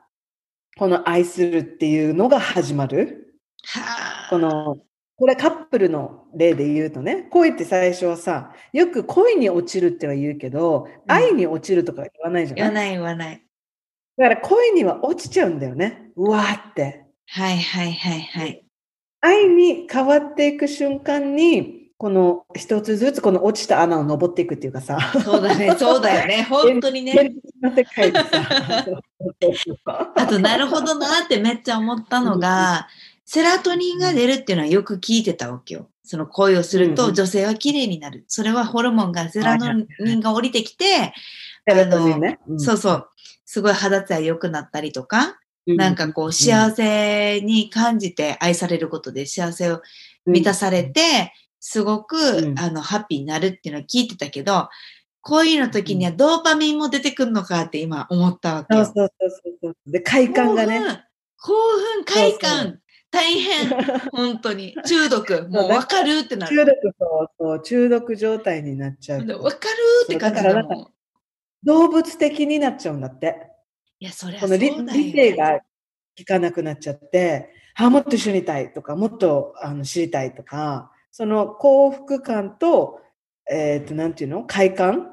[0.77, 3.37] この愛するっていうのが始まる。
[3.63, 4.29] はあ。
[4.29, 4.77] この、
[5.17, 13.45] これカップルの例で言うとね、恋って最初はさ、よく恋に落ちるっては言うけど、うん愛に落ちるとか言わないじゃない、言わない言わない。
[14.17, 16.11] だから恋には落ちちゃうんだよね。
[16.15, 17.05] うわーって。
[17.27, 18.64] はいはいはいはい。
[19.25, 24.99] 愛に変わっていく瞬間に、この一つずつこの落ちた穴を登っていくっていうかさ。
[25.23, 26.45] そうだね、 そうだよね。
[26.47, 27.33] 本当にね。
[30.15, 32.87] あと、なるほどなってめっちゃ思ったのが、
[33.25, 35.87] セラトニンが出るっていうのはよく聞いてたわけよ。
[36.03, 38.25] その恋をするとうんうん女性は綺麗になる。
[38.27, 41.13] それはホルモンが、セラトニンが降りてきて、
[42.19, 42.39] ね。
[42.57, 43.09] そうそう、
[43.45, 49.81] すごい肌ツヤ良くなったりとか、なんかこう幸せに感じて愛されることで幸せを
[50.25, 54.69] 満たされて、すごく、うんあの、ハッピーになるっていうのを聞いてたけど、
[55.21, 58.85] 恋の時にはドーパミンも出てくるのかって今思ったわけよ。
[58.85, 59.75] そうそうそうそう。
[59.87, 60.81] で、快感がね。
[61.37, 61.53] 興
[61.95, 63.69] 奮、快感、大変、
[64.11, 64.75] 本当に。
[64.85, 66.79] 中毒、 もう分かるってな中る。
[66.83, 69.25] 毒そうそう、中毒状態になっちゃう。
[69.25, 69.57] 分かる
[70.03, 70.87] って感じだもん。
[71.63, 73.54] 動物的になっちゃうんだって。
[73.99, 75.59] いや、そりゃこそ理理性が
[76.17, 82.99] 効かなくなっちゃって、あ、もっと一緒にいたいとか、もっとあの知りたいとか、その幸福感と、
[83.49, 84.43] えっ、と、なんていうの？
[84.43, 85.11] 快感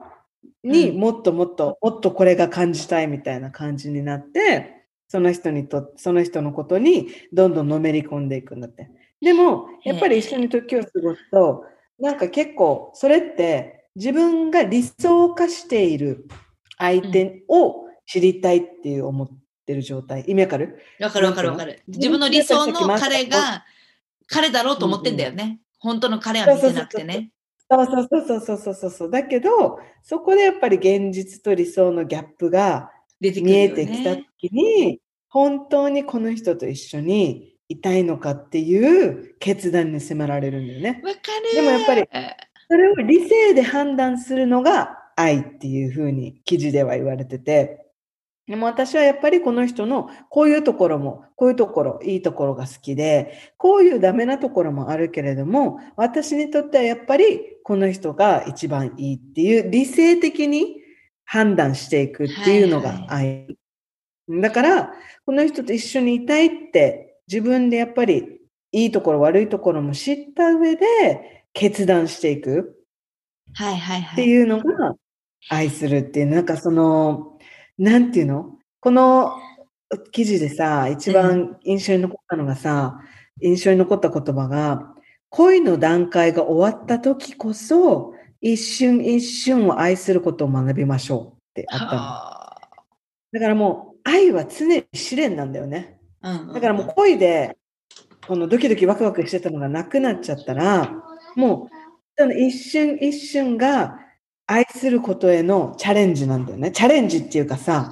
[0.65, 0.99] にうん。
[0.99, 8.91] もっともっと、もっとこれが感じたいみたいな感じになって、その人にと、その人のことにどんどんのめり込んでいくんだって。
[9.21, 11.65] でも、やっぱり一緒に時を過ごすと、
[11.99, 16.27] なんか結構、それって自分が理想化している
[16.79, 19.31] 相手を知りたいっていう思っ
[19.67, 20.25] てる状態。
[20.27, 20.79] 意味わかる？
[21.01, 21.83] わかるわかるわかる。
[21.89, 23.65] 自分の理想の彼が、
[24.27, 25.61] 彼だろうと思ってんだよね。
[25.79, 27.31] 本当の彼は見てなくてね。
[27.71, 29.11] そうそうそうそうそうそうそう。
[29.11, 34.27] だけど、そこでやっぱり現実と理想のギャップが見えよてきたね。
[34.41, 41.01] 時に、本当にこの人と一緒にいたいのかっていう決断に迫られるんだよね。
[41.03, 41.55] わかる。
[41.55, 42.05] でもやっぱり
[42.69, 47.87] それを理性で判断するのが愛っていうふうに記事では言われてて、
[48.49, 60.77] でも私はやっぱりこの人のこういうところも、こういうところ、いいところが好きで、こういうダメなところもあるけれども、私にとってはやっぱりこの人が一番いいっていう理性的に
[61.25, 63.57] 判断していくっていうのが愛。
[64.29, 64.93] だから、
[65.25, 68.41] この人と一緒にいたいって自分でやっぱり
[68.73, 72.83] いいところ悪いところも知った上で決断していく
[73.55, 74.13] はいはいはい。
[74.13, 74.95] っていうのが
[75.49, 77.32] 愛するっていう、なんかその、
[77.83, 78.59] なんていうの？
[78.79, 79.33] この
[80.13, 83.01] 記事でさ、一番印象に残ったのがさ、
[83.41, 84.95] 印象に残った言葉が、
[85.31, 91.91] 恋の段階が終わった時こそ、一瞬一瞬を愛することを学びましょうってあったの。
[91.91, 92.61] は
[93.33, 95.99] だからもう、愛は常に試練なんだよね。
[96.21, 97.57] あうんうんだからもう恋で、
[98.29, 100.89] このドキドキワクワクしてたのがなくなっちゃったら、
[101.35, 101.69] もう、
[102.17, 103.99] その一瞬一瞬が
[104.47, 106.71] 愛することへのチャレンジなんだよね。
[106.71, 107.91] チャレンジっていうかさ、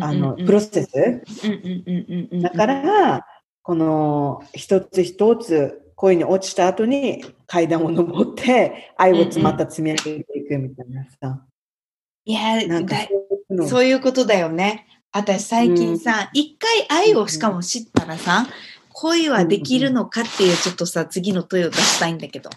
[0.00, 0.90] あの、プロセス。
[0.94, 1.52] うん。
[1.52, 1.62] うん。
[1.64, 2.06] うん。
[2.08, 2.28] うん。
[2.32, 2.42] うん。
[2.42, 3.26] だから、
[3.62, 11.46] この一つ一つ恋に落ちた後に階段を登って愛をまた積み上げていくみたいなさ。
[12.24, 13.68] いやなんかだそういうの。
[13.68, 14.86] そういうことだよね。
[15.12, 18.46] 私最近さ、一、回愛をしかも知ったらさ、
[18.88, 22.50] 恋はできるのかっていうちょっとさ、次の問いを出したいんだけど。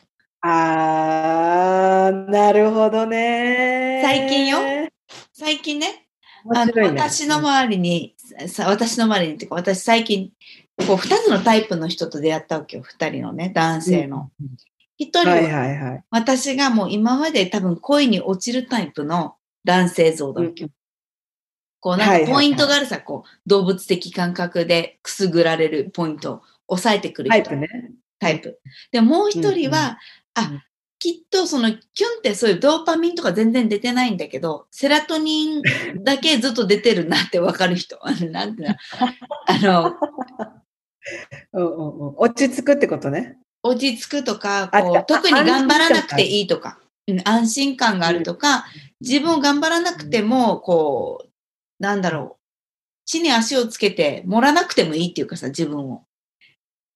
[0.47, 3.99] あー、なるほどね。
[4.03, 4.59] 最近よ？
[5.33, 6.07] 最近ね、
[6.53, 6.71] あの。
[6.83, 8.15] 私の周りに、
[8.47, 10.29] さ私の周りにっていうか、私最近、
[10.85, 12.83] こう、二つのタイプの人と出会ったわけよ。
[12.83, 14.29] 二人のね、男性の。
[14.99, 16.03] 一人は、はいは。
[16.11, 20.69] 私がもう今まで多分恋に落ちるタイプの男性像だわけよ。
[21.79, 27.67] こう、なんかポイントがあるさ、こう、動物的感覚でくすぐられるポイントを抑えてくる人タイプね。
[28.19, 28.59] タイプ。
[28.91, 30.63] で、もう一人は、うんうんあ、
[30.99, 31.79] きっとそのキュン
[32.19, 35.61] ってそういうドーパミンとか全然出てないんだけど、セラトニン
[36.03, 37.99] だけずっと出てるなってわかる人。
[38.31, 38.75] なんていうの？
[39.47, 39.95] あの、
[41.53, 43.37] うんうんうん落ち着くってことね。
[43.63, 46.85] 落ち着くとか、こう特に頑張らなくていいとか、うん
[47.23, 48.65] 安心感があるとか、
[48.99, 51.29] 自分を頑張らなくても、こう、
[51.79, 52.41] なんだろう、
[53.05, 56.03] 地に足をつけて盛らなくてもいいっていうかさ、自分を。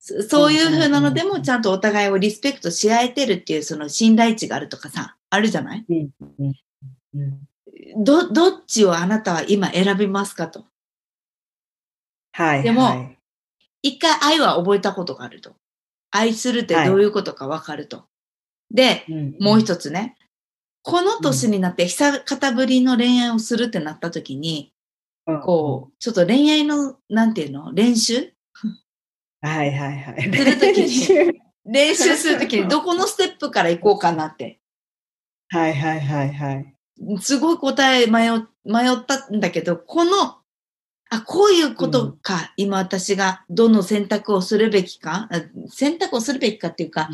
[0.10, 5.86] そそういう風なのでも、ちゃんとお互いをリスペクトし合えてるっていう、その信頼値があるとかさ、あるじゃない？
[5.90, 6.54] うん
[8.04, 10.66] ど、どっちをあなたは今選びますかと。
[12.34, 12.64] はい。
[12.64, 13.18] でもはい
[13.82, 15.54] 一回愛は覚えたことがあると。
[16.12, 18.04] 愛するってどういうことかわかると。
[18.72, 20.18] で、うんもう一つね。
[20.82, 24.74] この年になって久方ぶりの恋愛をするってなった時に、
[25.28, 27.72] うんこう、ちょっと恋愛の、なんていうの？
[27.74, 28.34] 練習？
[29.42, 30.22] はいはいはい。
[30.24, 34.60] するときに練習するときにどこのステップから行こうかなって。
[35.50, 36.76] はいはいはいはい。
[37.22, 40.38] すごい答え迷っ迷ったんだけど、この、
[41.10, 47.10] あ、こういうことか、今私がどの選択をするべきか、あ選択をするべきかっていうか、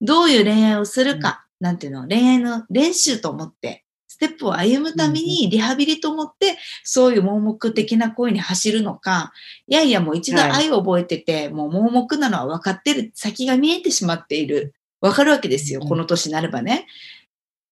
[0.00, 3.84] どういう恋愛をするか、なんていうの、恋愛の練習と思って、
[4.16, 9.30] ステップを歩むためにリハビリと思って、そういう盲目的な恋に走るのか、
[9.68, 14.74] いやいやもう一度はい愛を覚えてて、もう盲目なのは分かってる、先が見えてしまっている。
[15.02, 16.86] 分かるわけですよ、うんこの年になればね。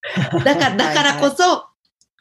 [0.44, 1.64] だから、だからこそ、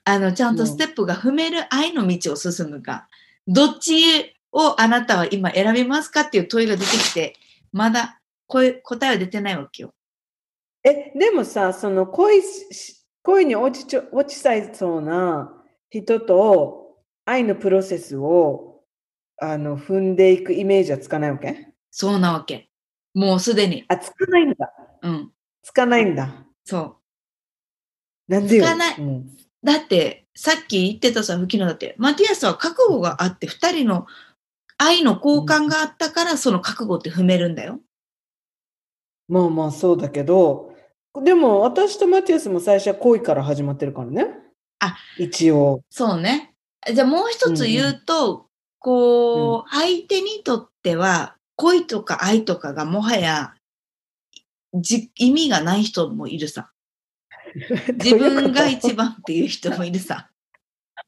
[0.06, 3.10] あの、ちゃんとステップが踏める愛の道を進むか、
[3.46, 7.36] どっちをあなたは今選びますかっていう問いが出てきて、
[7.74, 9.94] まだこう答えは出てないわけよ。
[10.84, 15.54] え、でもさ、その恋し、恋に落ちちょ落ちさいそうな
[15.90, 18.82] 人と愛のプロセスを
[19.42, 21.74] あの踏んでいくイメージはつかないわけ？
[21.90, 22.70] そうなわけ。
[23.14, 23.86] もうすでに。
[23.88, 24.74] あ、つかないんだ。
[25.02, 25.32] うん。
[25.62, 26.46] つかないんだ。
[26.66, 26.98] そ
[28.30, 28.32] う。
[28.32, 28.66] なんでよ？
[28.66, 29.30] つかないうん
[29.64, 34.08] だって、さっき言ってたさ、吹きのだって、マティアスは覚悟があって、二人の
[34.78, 37.80] 愛の交換があったから、その覚悟って踏めるんだよ。
[39.30, 40.73] まあまあそうだけど、
[41.22, 44.28] でも私とマティアスも最初は恋から始まってるからね。
[44.80, 45.82] あ、一応。
[45.90, 46.54] そうね。
[46.92, 48.48] じゃあもう一つ言うと、
[48.80, 53.54] こう、相手にとっては、恋とか愛とかがもはや、
[54.74, 56.72] じ意味がない人もいるさ。
[57.94, 60.30] 自分が一番っていう人もいるさ。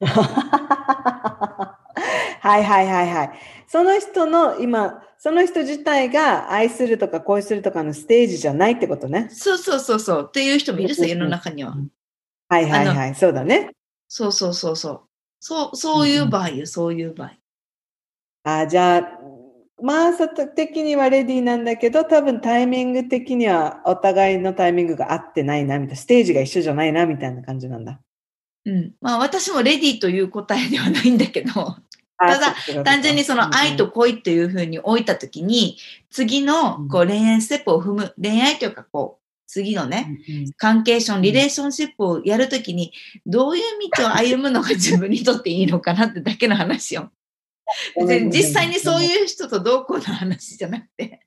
[2.40, 3.30] はいはいはいはい。
[3.66, 9.28] その人の今、その人自体が愛するとか恋するとかのステージじゃないってことね。
[9.30, 10.26] そうそうそうそう。
[10.28, 11.76] っていう人もいるさ、世の中には。
[12.48, 13.14] はいはいはい。
[13.14, 13.70] そうだね。
[14.08, 15.00] そうそうそうそう。
[15.40, 17.32] そう、そういう場合よ、そういう場合。
[18.44, 19.18] あじゃあ、
[19.82, 28.00] マーサ的にはレディーなんだけど、多分タイミング的にはお互いのタイミングが合ってないな、みたいな、ステージが一緒じゃないな、みたいな感じなんだ。
[28.64, 28.94] うん。
[29.00, 31.76] まあ私もレディーという答えではないんだけど、
[32.18, 35.76] ただ、単純にその愛と恋っていうふうに置いたときに、
[36.10, 40.18] 次のこう恋愛ステップを踏む、恋愛というかこう、次のね、
[40.56, 42.92] 関係ション、リレーションシップをやるときに、
[43.26, 43.62] どういう
[43.96, 47.12] 道を歩むのが自分にとっていいのかなってだけの話よ。
[47.96, 49.04] 別に実際にそうう。
[49.04, 51.20] いう人とどうこうの話じゃなくて。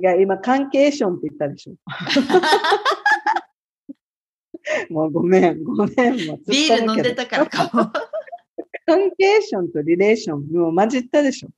[0.00, 1.74] いや、今、関係ションって言ったでしょ。
[4.90, 6.16] もうごめん、ごめん。
[6.16, 7.92] ビール飲んでたからかも。
[8.86, 11.48] 関係ションとリレーション、もう混じったでしょ。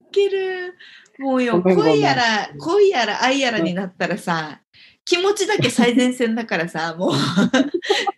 [0.00, 0.74] いける。
[1.18, 4.60] もうよ、恋やら、恋やら愛やらになったらさ、
[5.04, 7.18] 気持ちだけ最前線だからさ、もう言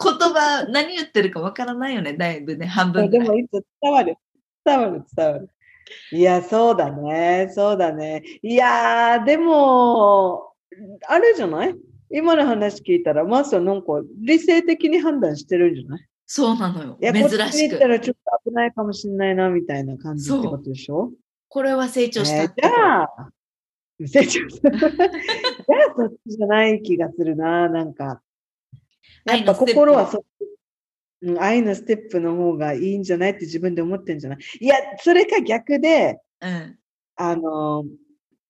[0.03, 3.11] 葉、何言ってるかわからないよね、だいぶね、半分。
[3.11, 4.17] でも、いつ伝わる？
[4.65, 5.51] 伝わる、伝わる。
[6.13, 7.51] いや、そうだね。
[7.53, 8.23] そうだね。
[8.43, 10.53] いやー、でも、
[11.09, 11.75] あれじゃない？
[12.17, 16.07] 今の話聞いたら、マスはなんか理性的に判断してるんじゃない？
[16.27, 16.97] そうなのよ。
[17.01, 17.73] いや、珍しく。
[17.73, 21.11] 行ったらちょっと危ないかもしれないな、みたいな感じってことでしょ？
[21.49, 23.31] これは成長したえーじゃあ、
[24.07, 24.71] 成長した。
[24.73, 28.23] じゃあ、そっちじゃない気がするな、なんか。
[29.27, 30.25] やっぱ心はそっち、
[31.23, 34.39] うん、愛のステップの方がいいんじゃないって自分で思ってんじゃない？
[34.61, 36.79] いや、それか逆で、うん。
[37.17, 37.85] あの、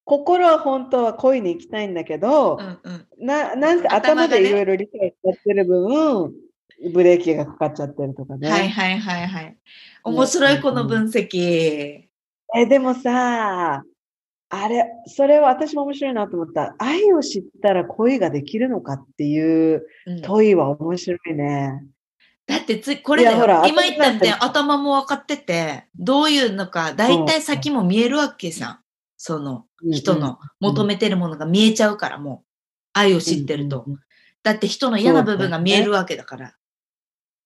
[0.05, 3.07] 心は本当は恋に行きたいんだけどう、んうん。
[3.27, 6.33] ななんせ頭でいろいろ理解しちゃってる分、
[6.93, 8.51] ブレーキがかかっちゃってるとかね。
[8.51, 9.57] はいはいはいはい。
[10.05, 12.03] 面白いこの分析。
[12.57, 13.83] え、でもさ、
[14.51, 16.77] あれ、それは私も面白いなと思った。
[16.79, 21.85] 愛を知ったら恋ができるのかっていううん問いは面白いね。
[22.47, 23.67] だってつこれだいやほらよ。
[23.67, 28.79] 今言ったって頭も分かってて、どういうのか、だいたい先も見えるわけじゃん。
[29.27, 32.47] その人の求めてるものが見えちゃうから、もう。
[32.93, 33.87] 愛を知ってると。
[34.43, 36.55] だって人の嫌な部分が見えるわけだから。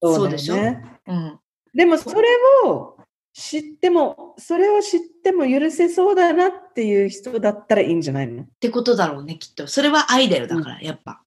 [0.02, 0.56] そうでしょ？
[0.56, 1.38] うん。
[1.72, 2.28] でもそれ
[2.64, 2.96] を
[3.32, 8.42] 知っても、それを知っても許せそうだなっていう人だったらいいんじゃないの？
[8.42, 9.68] ってことだろうね、きっと。
[9.68, 11.22] それは愛だよ、だから、やっぱ。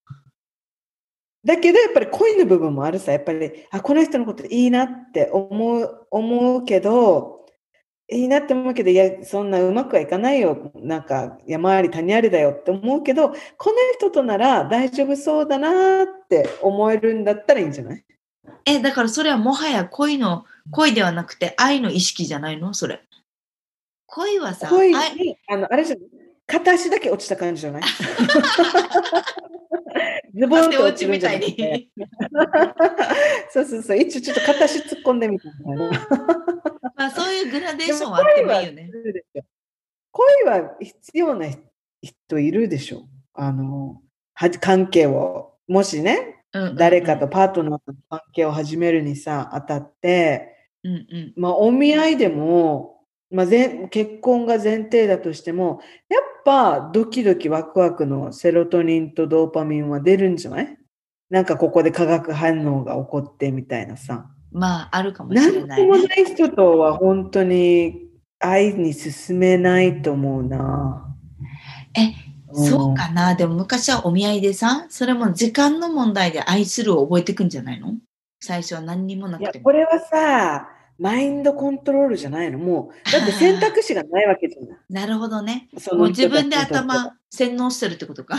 [1.43, 3.11] だけどやっぱり恋の部分もあるさ。
[3.11, 7.40] やっぱり、あ、この人のこといいなって思う、思うけど、
[8.11, 10.71] いいなって思うけど、いや、そんなうまくはいかないよ。
[10.75, 13.35] なんか、山あり谷ありだよって思うけど、こ
[13.71, 18.03] の人となら大丈夫そうだなって思えるんだったらいいんじゃない？
[18.65, 22.73] え、だからそれはもはや恋の、恋ではなくて愛の意識じゃないの？
[22.73, 23.01] それ。
[24.07, 25.15] 恋はさ、恋愛。
[25.15, 26.05] に、あの、あれじゃない？
[26.47, 27.81] 片足だけ落ちた感じじゃない？
[30.35, 31.39] ズボンと手落落ちるみたない。
[31.39, 31.91] に。
[33.51, 33.97] そうそうそう。
[33.97, 35.89] 一応ちょっと片足突っ込んでみたいな。
[36.95, 38.89] まあそういうグラデーションはあってもいいよね。
[40.11, 41.47] 恋は必要な
[42.01, 43.07] 人いるでしょ。
[43.33, 44.01] あの、
[44.33, 47.29] は関係を、もしね、うんうんうん誰かと。
[47.29, 50.51] パートナーとの関係を始めるにさ、当たって、
[50.83, 51.33] うんうん。
[51.37, 53.00] まあ、お見合いでも、
[53.31, 55.79] まあ、前結婚が前提だとしても、
[56.09, 60.77] やっぱドキドキワクワクのセロトニンとドーパミンは出るんじゃない？
[61.29, 64.29] なんかここで化学反応が起こってみたいなさ。
[64.51, 66.07] まあ、あるかもしなんともれないね。
[66.07, 68.01] ない人とは本当に
[68.39, 71.15] 愛に進めないと思うな。
[71.93, 72.13] え、
[72.53, 73.35] うんそうかな。
[73.35, 77.93] でも昔はお見合いでさ、それも時間の問題で愛するを覚えていくんじゃないの？
[78.41, 79.61] 最初は何にもないくて、も。
[79.61, 80.67] やこれはさ、
[80.99, 84.79] マインドコントロールじゃないのもう、だって選択肢がないわけじゃない。
[84.89, 85.69] なるほどね。
[85.77, 88.37] そもうの自分で頭洗脳してるってことか。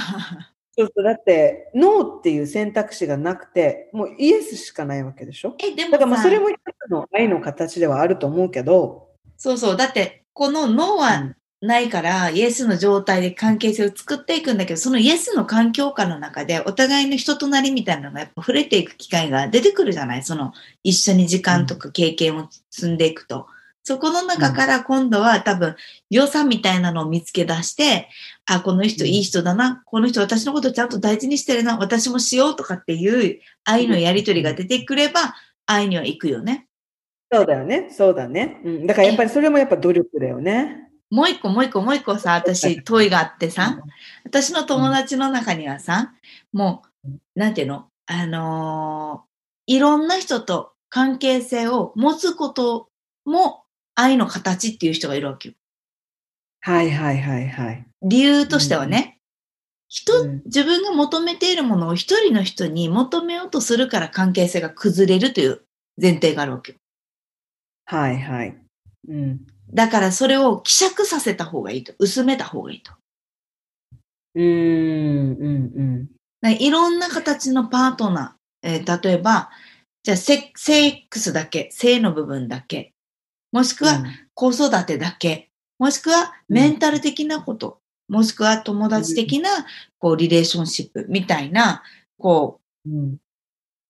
[0.76, 9.76] そうそう、だって、ノーっていう選択肢がなくて、もうイエスしかないわけでしょえ、でもだからまあさそれも一つの愛の形ではあると思うけど、そうそう。
[9.76, 20.24] だって、この脳はないから、イエスの状態で関係性を作っていくんだけど、そのイエスの環境下の中で、お互いの人となりみたいなのがやっぱ触れていく機会が出てくるじゃない？
[20.24, 20.52] その、
[20.82, 23.46] 一緒に時間とか経験を積んでいくと。
[23.84, 25.76] そこの中から今度は多分、
[26.10, 28.08] 良さみたいなのを見つけ出して、
[28.46, 35.34] あ、この人いい人だな、この人私のことちゃんと大事にしてるな、私もしようとかっていう愛のやりとりが出てくれば、
[35.66, 36.66] 愛には行くよね。
[37.32, 38.60] そうだよね、そうだね。
[38.64, 40.90] うん、だからやっぱりそれもやっぱ努力だよね。
[41.12, 43.82] もう一個もう一個もう一個さ、私、問いがあってさ、
[44.24, 46.14] 私の友達の中にはさ、
[46.52, 47.86] もう、なんていうの？
[48.06, 49.32] あのー
[49.68, 52.88] いろんな人と関係性を持つこと
[53.24, 53.62] も
[53.94, 55.54] 愛の形っていう人がいるわけよ。
[56.60, 57.86] はいはいはいはい。
[58.02, 59.18] 理由としてはね、
[59.88, 65.60] 人、うん自分が求めているものを一人の人に求めようとするから関係性が崩れるという
[66.00, 66.78] 前提があるわけよ。
[67.84, 68.56] はいはい。
[69.08, 69.46] うん。
[69.72, 71.94] だからそれを希釈させた方がいいと。
[71.98, 72.92] 薄めた方がいいと。
[74.34, 76.08] うーん、うん、
[76.42, 76.52] うん。
[76.52, 79.50] いろんな形のパートナー、えー例えば、
[80.02, 82.92] じゃあセセックスだけ、性の部分だけ、
[83.52, 84.02] もしくは
[84.34, 89.50] 子育てだけ、もしくはメンタル的なこと、もしくは友達的な
[89.98, 91.06] こうリレーションシップ。
[91.08, 91.82] みたいな、
[92.18, 93.18] こうん、う、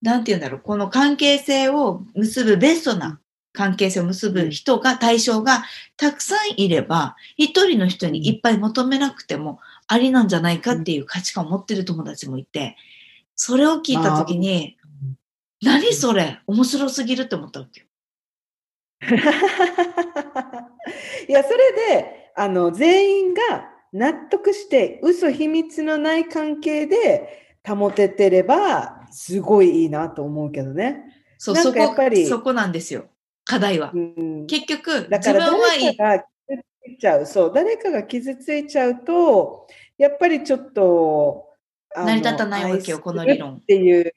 [0.03, 3.22] なんて言うんだろう、この関係性を結ぶベストな
[3.53, 5.65] 関係性を結ぶ人が、対象が
[5.97, 12.77] たくさんいれば、一人の人にいっぱい求めなくてもありなんじゃないかっていう価値観を持ってる友達もいて、
[13.37, 14.77] それを聞いたときに、
[15.63, 17.87] 何それ面白すぎるって思ったわけよ。
[21.29, 23.41] いや、それで、あの、全員が
[23.93, 31.05] 納得して、嘘秘密のない関係で保ててれば、すごいいいなと思うけどね。
[31.39, 33.07] そう、そこかやっぱり、そこなんですよ。
[33.53, 33.99] 課題はう。
[33.99, 35.97] ん、結局、だから自分はいい。
[35.97, 39.67] 誰かが傷ついちゃう、そう、誰かが傷ついちゃうと、
[39.99, 41.49] やっぱりちょっと、
[41.95, 44.15] 成り立たないわけよ愛この理論っていう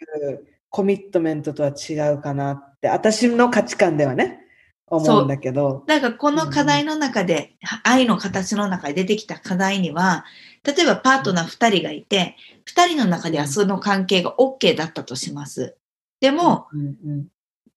[0.69, 4.39] コミットメントとは違うかなって、私の価値観ではね、
[4.87, 5.83] 思うんだけど。
[5.85, 10.23] だからこの課題の中で、愛の形の中で出てきた課題には、
[10.63, 12.37] 例えばパートナー2人がいて、
[12.73, 15.75] 2人の中ではその関係が OK だったとします。
[16.21, 17.27] でも、うんうん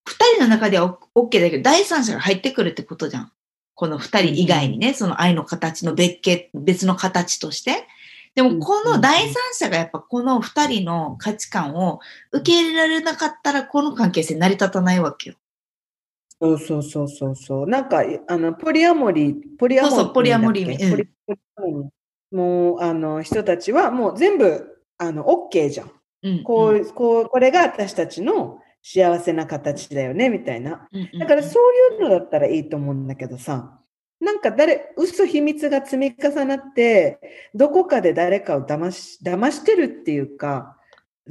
[0.08, 3.32] 2人の中では OK だけど、第三者が入ってくるってことじゃん。
[3.74, 7.86] この2人以外にね、その愛の形の別形、別の形として。
[8.34, 12.00] でも、この第三者がやっぱこの2人の価値観を
[12.32, 15.36] 受け入れられなかったら、この関係性成り立たないわけよ。
[16.40, 17.66] そうそうそうそうそう。
[17.66, 21.08] なんか、あの、ポリアモリー、ポリアモリーそうそうポリアモリーうんポリ
[21.56, 25.90] アモリーもう、あの、人たちはもう全部、あの、OK じゃん。
[26.22, 26.42] うん。
[26.44, 30.88] こう、こう、これが私たちの幸せな形だよね、みたいな。
[31.18, 33.78] だからそういうのだったらいいと思うんだけどさ、
[34.20, 37.18] なんか誰、嘘秘密が積み重なって、
[37.54, 40.76] どこかで誰かを騙し、騙してるっていうか、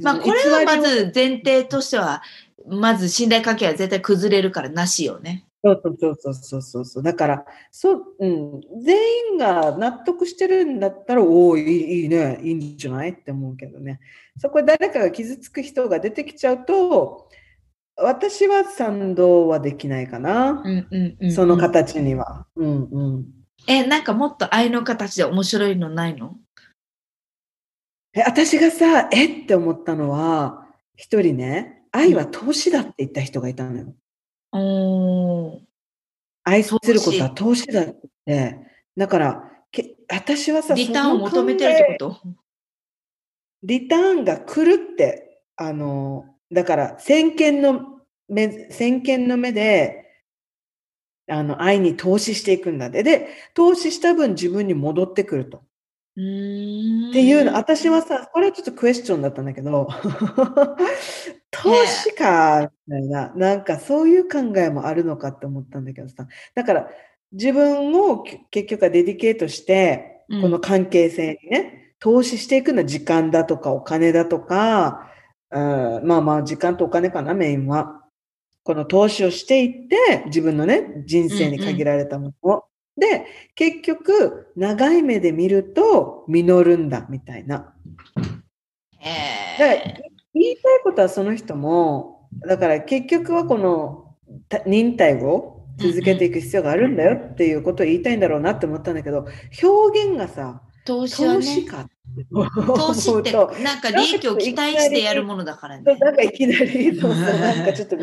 [0.00, 2.22] まあ、これはまず前提としては、
[2.66, 5.47] まず信頼関係は絶対崩れるからなしよね。
[5.64, 7.02] そうそうそうそうそうそう。
[7.02, 13.10] だから、そう、うん、全員が納得してるんだったら、おお、いいね、いいんじゃない？
[13.10, 13.98] って思うけどね。
[14.38, 17.28] そこで誰かが傷つく人が出てきちゃうと、
[17.96, 20.62] 私は賛同はできないかな。
[20.64, 21.56] うんうんうん、その。
[21.56, 22.46] 形には。
[22.54, 23.26] うんうん。
[23.66, 26.36] え、なんかもっと愛の形で面白いのないの？
[28.14, 33.92] え私がさ、えって思ったのは、一人ね、愛は投資だって言った人がいたのよ。
[34.52, 35.60] おー。
[36.44, 37.96] 愛することは投資だっ
[38.26, 38.58] て。
[38.96, 42.16] だから、け私はさ、リターンを求めてるってこと？
[43.62, 50.06] リターンが来るって、あの、だから、先見の目、先見の目で、
[51.28, 53.02] あの、愛に投資していくんだって。
[53.02, 55.62] で、投資した分自分に戻ってくると。
[56.18, 59.86] っていうの、私はさ、これはちょっとクエスチョンだったんだけど、
[61.52, 66.90] 投資か、みたいな、なんかそういう考えもあるのかって思ったんだけどさ、だから
[67.30, 75.10] 自分をき結局はデディケートして、うんこの関係性にね、投資していくのは時間だとかお金だとか、
[75.50, 78.02] うんまあまあ時間とお金かな、メインは。
[78.62, 82.64] この投資をしていって、自分のね、人生に限られたものを。
[82.98, 87.74] で、結局、長い目で見ると、実るんだ、みたいな。
[89.58, 89.82] だか
[90.34, 94.16] 言いたいことはその人も、だから結局はこの
[94.48, 99.26] た忍耐を続けていく必要があるんだよっていうことを言いたいんだろうなって思ったんだけど、
[99.62, 101.38] 表現がさ、ー、投資はね。
[101.38, 101.88] 投資か
[102.76, 105.82] 投資ってなんか利益を期待してやるものだからね。
[105.84, 107.96] なんかいきなり、そうそう、なんかちょっと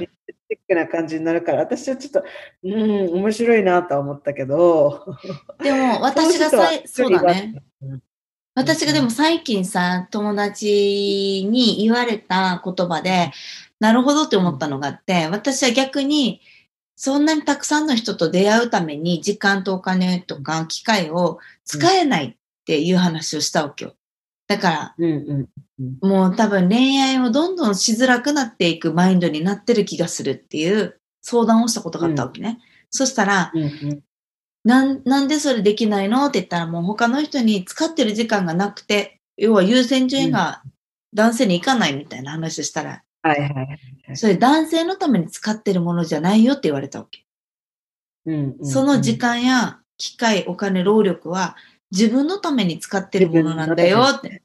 [0.56, 2.24] ティックな感じになるから、私はちょっと、
[2.64, 5.18] うん、面白いなとは思ったけど、
[5.62, 7.62] でも私がさい、 そうだね。
[7.82, 8.04] うん。
[8.56, 13.32] 私がでも最近さ、友達に言われた言葉で、
[13.80, 16.42] なるほどって思ったのがあって、私は逆に、
[16.96, 22.36] そんなにたくさんの人と出会うために時間とお金とか機会を使えないっ
[22.66, 23.96] ていう話をしたわけよ。
[24.48, 25.98] だから、うんうん。
[26.02, 32.60] もう多分恋愛をどんどんしづらくなっていくマインドになってる気がするっていう相談をしたことがあったわけね。
[32.90, 34.00] そしたら、うんうん。
[34.64, 40.64] なん、なんでそれできないのって言ったらもう他の人に使ってる時間がなくて、要は優先順位が
[41.14, 43.64] 男性に行かないみたいな話をしたら、はいはいは
[44.14, 44.18] い。
[44.18, 47.26] それ男性のために使ってるものじゃないよって言われたわけ。
[48.26, 51.56] うんうんその時間や機会、お金、労力は
[51.96, 54.44] 自分のために使ってるものなんだよって。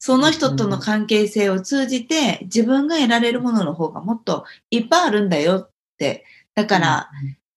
[0.00, 6.24] その人との関係性を通じて自分が得られるものの方がもっといっぱいあるんだよって。
[6.54, 7.10] だから、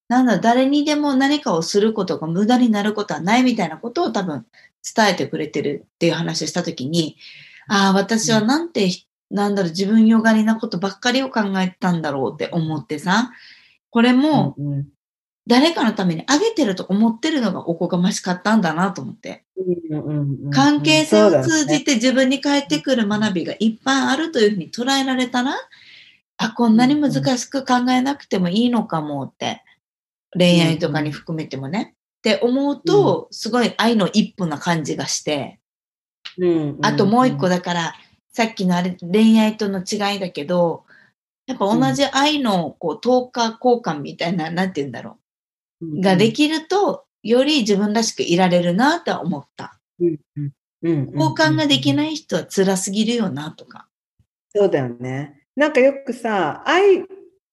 [0.08, 4.44] なんだ、誰にでも何かをすることが無駄になることはないみたいなことを多分
[4.94, 7.16] 伝えてくれてるっていう話をしたときに、
[7.68, 8.90] ああ、私はなんて、
[9.30, 13.30] なんだろう、自分よがりなことばっかりを考えてたんだろうって思ってさ、
[13.90, 14.88] これもうんうん
[15.46, 19.44] 誰かのためにあげてると思ってるのがおこがましかったんだなと思って。
[20.52, 25.54] 関係性を通じて自分に返ってくる学びがいっぱいあるというふうに捉えられたら、
[26.36, 29.62] あ、こんなに難しく考えなくてもいいのかもって、
[30.32, 31.94] 恋愛とかに含めてもね。
[32.18, 35.58] って思うと、すごい愛の一歩な感じがして、
[36.38, 36.78] うん。
[36.82, 37.94] あともう一個だから、
[38.32, 40.84] さっきのあれ恋愛との違いだけど、
[41.46, 45.21] やっぱ同じ愛のこう等価交換みたいな、なんて言うんだろう、
[46.00, 49.78] ができると、より自分らしくいられるなとは思った。
[50.00, 50.52] うんうん
[50.82, 51.94] うん交換ができい。
[51.94, 53.86] ない人は辛すぎるよなとか。
[54.54, 55.44] そうだよね。
[55.54, 57.04] なんかよくさ、愛、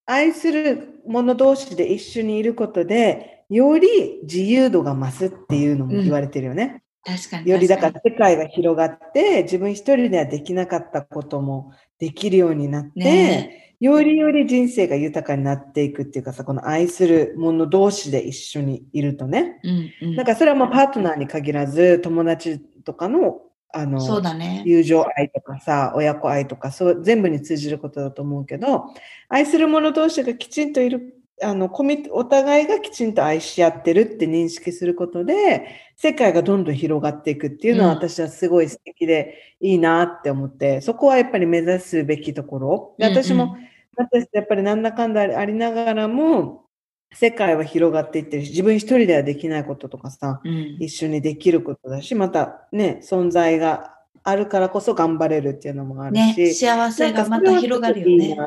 [0.05, 6.81] 愛する者同士で一緒にいることで、より自由度が増すっていうのも言われてるよね。
[7.03, 7.51] 確かに。
[7.51, 19.59] よりだか確ら世界が広がって、自分一人ではできなかったこともできるようになって、ねよりより人生が豊かになっていくっていうかさ、この愛する者同士で一緒にいるとね。
[19.63, 20.15] うんうん。
[20.15, 24.63] なんかそれはまあパートナーに限らず、友達とかの、あの、そうだね。
[24.65, 28.85] 友情愛とかさ、親子愛とか、そう、全部に通じることだと思うけど、
[29.29, 42.95] 愛する者同士がきちんといる、あの、コミお互いがきちんと愛し合ってるって認識することで、世界がどんどん広がっていくっていうのはうん私はすごい素敵でいいなって思って、そこはやっぱり目指すべきところ。
[42.97, 43.55] で私も、
[43.99, 46.65] 私やっぱりなんだかんだありながらも、
[47.11, 50.77] 世界は広がっていってるし、自分一人ではできないこととかさ、うんうん。
[50.79, 58.37] 一緒にできることだし、またね、存在があるからこそ頑張れるっていうのもあるね、し、幸せがまた広がるよね。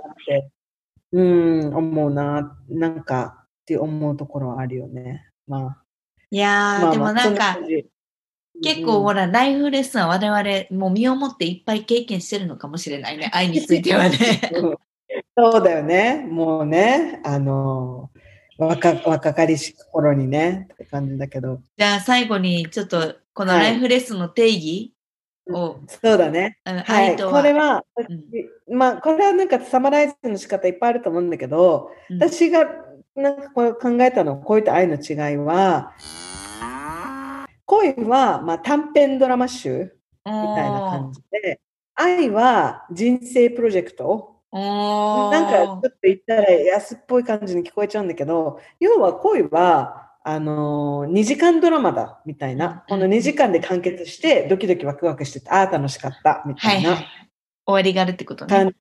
[1.13, 5.29] うん、思うな、なんかって思うところはあるよね。
[5.47, 5.83] まあ。
[6.31, 7.59] いやー、まあでもなんか
[8.63, 13.31] 結構ほうんら、ライフレッスンは我々、もう身をもっていっぱい経験してるのかもしれないね。
[13.35, 14.17] 愛についてはね。
[15.37, 16.27] うんそうだよね。
[16.31, 18.11] もうね、あの、
[18.59, 21.61] 若若かりし頃にね、って感じだけど。
[21.77, 24.93] じゃあ最後にちょっとこのはいライフレッスンの定義
[25.51, 26.59] を、そうだね。
[26.65, 27.09] はい。
[27.11, 27.85] 愛とは、これは、
[28.69, 32.67] うんまあ、これはなんかサマライズの仕方いっぱいあると思うんだけど、うん私が
[33.15, 35.93] なんかこう考えたの、恋と愛の違いは、
[37.67, 41.61] 恋は、まあ、短編ドラマ集みたいな感じで、
[41.95, 44.32] 愛は人生プロジェクト。
[44.53, 56.91] なんかちょっと言ったら安っぽい感じに聞こえちゃうんだけど、要は恋は、あのー、2時間ドラマだみたいな、この2時間で完結して、ドキドキワクワクしてて、ああ、楽しかったみたいな。
[56.91, 57.07] はいはい。
[57.65, 58.73] 終わりがあるってことね。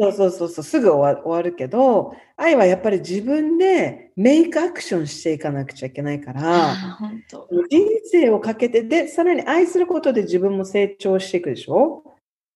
[0.00, 6.76] そうそうそうそう、すぐ終わ終わるけど、愛はやっぱり自分でメイクアクションしていかなくちゃいけないから。
[7.70, 12.04] 人生をかけて、で、さらに愛することで自分も成長していくでしょ？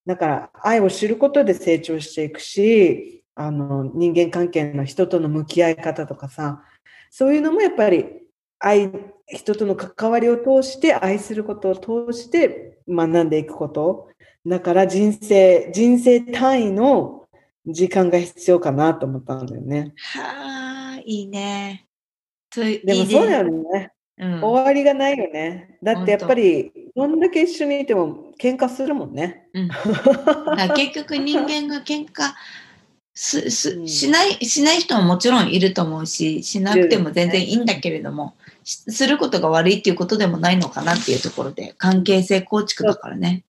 [0.08, 6.64] だから、愛を知ることで成長していくし、あの、人間関係の人との向き合い方とかさ、
[7.10, 8.06] そういうのもやっぱり、
[8.58, 8.90] 愛、
[9.26, 14.08] 人との関わりを通して、愛することを通して学んでいくこと。
[14.46, 17.28] だから人生、人生単位の
[17.66, 19.92] 時間が必要かなと思ったんだよね。
[20.14, 21.86] はあ、いいね。
[22.56, 23.50] でもいそうだよね。
[23.50, 23.92] ね。
[24.20, 25.78] うん終わりがないよね。
[25.82, 29.48] だってやっぱり、どんだけ一緒にいても喧嘩するもんね。
[29.52, 29.68] うん、
[30.76, 32.32] 結局人間が喧嘩
[33.14, 43.44] す うすんしないしない人ももちろんいると思うししなくても全然いいんだけれども、しすることが悪いっていうことでもないのかなっていうところで関係性構築だからね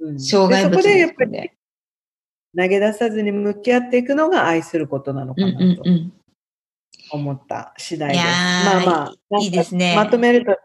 [0.00, 1.54] うん障害物でそこで。
[2.56, 5.84] 投げ出さずに向き合っていくのが愛することなのうんかなと。
[7.12, 8.24] 思った次第です。
[8.24, 10.56] まあまあ、いいですねまとめると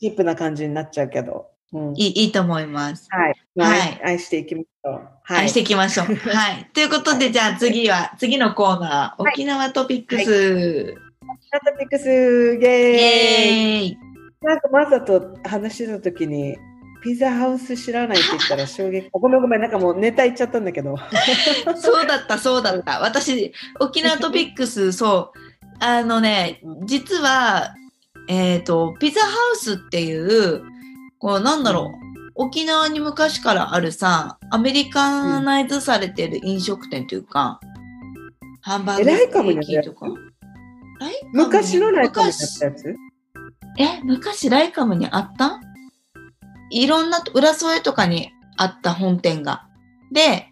[0.00, 1.53] チープな感じになっちゃうけど。
[1.74, 3.08] うんいいいいと思います。
[3.10, 4.92] はい、はい愛愛していきましょう。
[5.24, 5.40] はい。
[5.42, 6.06] 愛していきましょう。
[6.30, 6.70] はい。
[6.72, 10.94] ということで、じゃあ次は、次のコーナー、はい沖縄トピックス。
[11.50, 13.98] ナタピックス、イェーイイエーイ
[14.42, 16.56] なんかマサと話してた時に、
[17.02, 19.08] ピザハウス知らないって言ったら衝撃。
[19.12, 20.96] ごめんごめん、なんかもうネタ言っちゃったんだけど。
[21.76, 23.00] そうだった、そうだった。
[23.00, 25.38] 私、沖縄トピックス、そう。
[25.80, 27.74] あのね、実は、
[28.28, 30.62] えっ、と、ピザハウスっていう、
[31.24, 37.60] こう、なんだろう、沖縄に昔からあるさ、アメリカナイズされてる飲食店というか、
[38.60, 40.06] ハンバーグえライカムにステーキとか？
[40.06, 42.94] ライカムに昔のライカムだっ昔たやつ？
[43.78, 45.60] え、昔ライカムにあった？
[46.70, 49.66] いろんなと浦添とかにあった本店が。
[50.12, 50.48] で、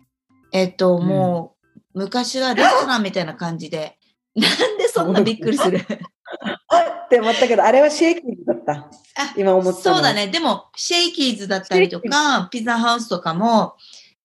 [0.52, 1.06] えっ、と、うん。
[1.06, 1.54] も
[1.94, 3.98] う、昔はレストランみたいな感じで、
[4.34, 5.78] なんでそんなびっくりする？
[5.86, 8.72] って思ったけど、あれはシェイキーズだった。
[8.72, 10.28] あ今思ったそうだね。
[10.28, 13.74] でも、シェイキーズだったりとか、ピザハウスとかも、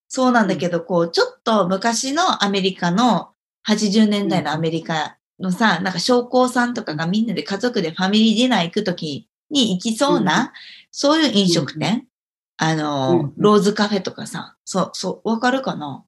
[0.07, 3.29] そうなんだけど、こう、ちょっと昔のアメリカの、
[3.67, 10.53] 80年代のアメリカのさ、なんか将校さんとかがみんなで家族でファミリーディナー行くときに行きそうな、
[10.91, 12.07] そういう飲食店、
[12.55, 13.33] あの、うん。
[13.35, 16.05] ローズカフェとかさ、そう、そう、わかるかな？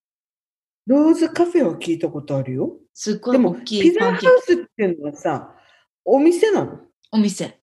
[0.88, 2.72] ローズカフェは聞いたことあるよ。
[3.02, 4.20] すっごいでも、大きピザハウ。
[4.42, 5.56] スっていうのはさ、
[6.04, 6.80] お店なの？
[7.14, 7.58] お店。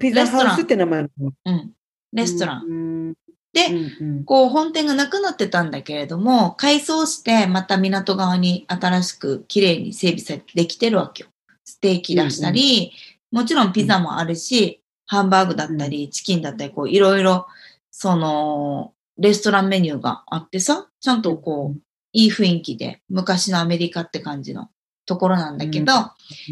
[0.00, 1.30] ピザハウスって名前なの？
[1.44, 1.72] うん。
[2.12, 3.10] レストラン。
[3.10, 3.14] ン。
[3.52, 11.28] でうんうんこう本店がなくなってたんだけれども、改装してまた港側に新しく綺麗に整備されてできてるわけよ。
[11.64, 12.90] ステーキ出したり、
[13.30, 17.46] もちろんピザもあるし、ハンバーグだったり、チキンだったり、こういろいろ、
[17.92, 21.80] その、レストランメニューがあってさ、ちゃんとこう、
[22.16, 24.70] いい雰囲気で、昔のアメリカって感じの
[25.04, 25.92] ところなんだけど、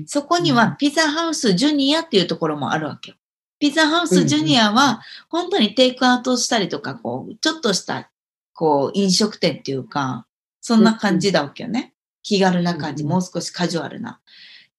[0.06, 3.16] そこにはピザハウスジュニアっていうところもあるわけよ。
[3.58, 5.00] ピザハウスジュニアは、
[5.30, 8.10] 本当にテイクアウトしたりとか、こう、ちょっとした、
[8.52, 10.26] こう、飲食店っていうか、
[10.60, 11.94] そんな感じだわけよね。
[12.22, 14.20] 気軽な感じ、うんもう少しカジュアルな。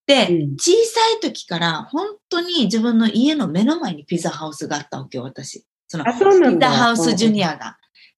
[0.05, 5.65] で、うん小さい時から、本当に自分の家の目の前にピザハウスがあったわけよ、私。
[5.87, 6.69] その、ピだ。
[6.69, 7.53] ザハウスジュニア。
[7.53, 7.77] アが。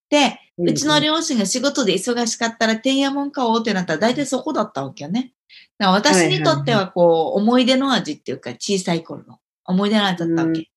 [0.10, 5.34] で、うちの両親が仕事で忙しかったら、てんやもん買おうってなったら、大体そこだったわけよね。
[5.78, 10.60] だから私にとっては、こう、思い出の味っていうか、小さい頃の思い出の味だったわけ。
[10.60, 10.68] うん。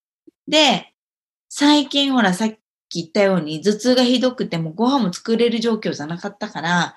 [0.46, 0.92] で、
[1.48, 2.50] 最近ほら、さっ
[2.88, 6.94] き言ったように、頭痛がひどくて、もうご飯も作れる状況じゃなかったから、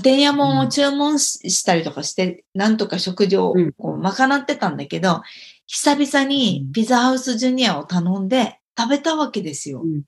[0.00, 3.72] てんやもんを注文ししたりとかして、なんとか食事をうん。
[3.72, 5.22] こう賄ってたんだけど、
[5.66, 9.82] 久々にピザハウスジュニアを頼んで食べたわけですよ。
[9.82, 10.02] うん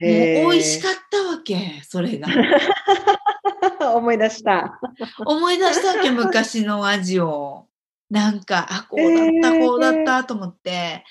[0.00, 2.28] もう美味しかったわけ、それが。
[3.96, 4.80] 思い出した。
[5.24, 7.66] 思い出したわけ、昔の味を。
[8.10, 11.04] なんか、あ、こうだった、えーこうだったと思って、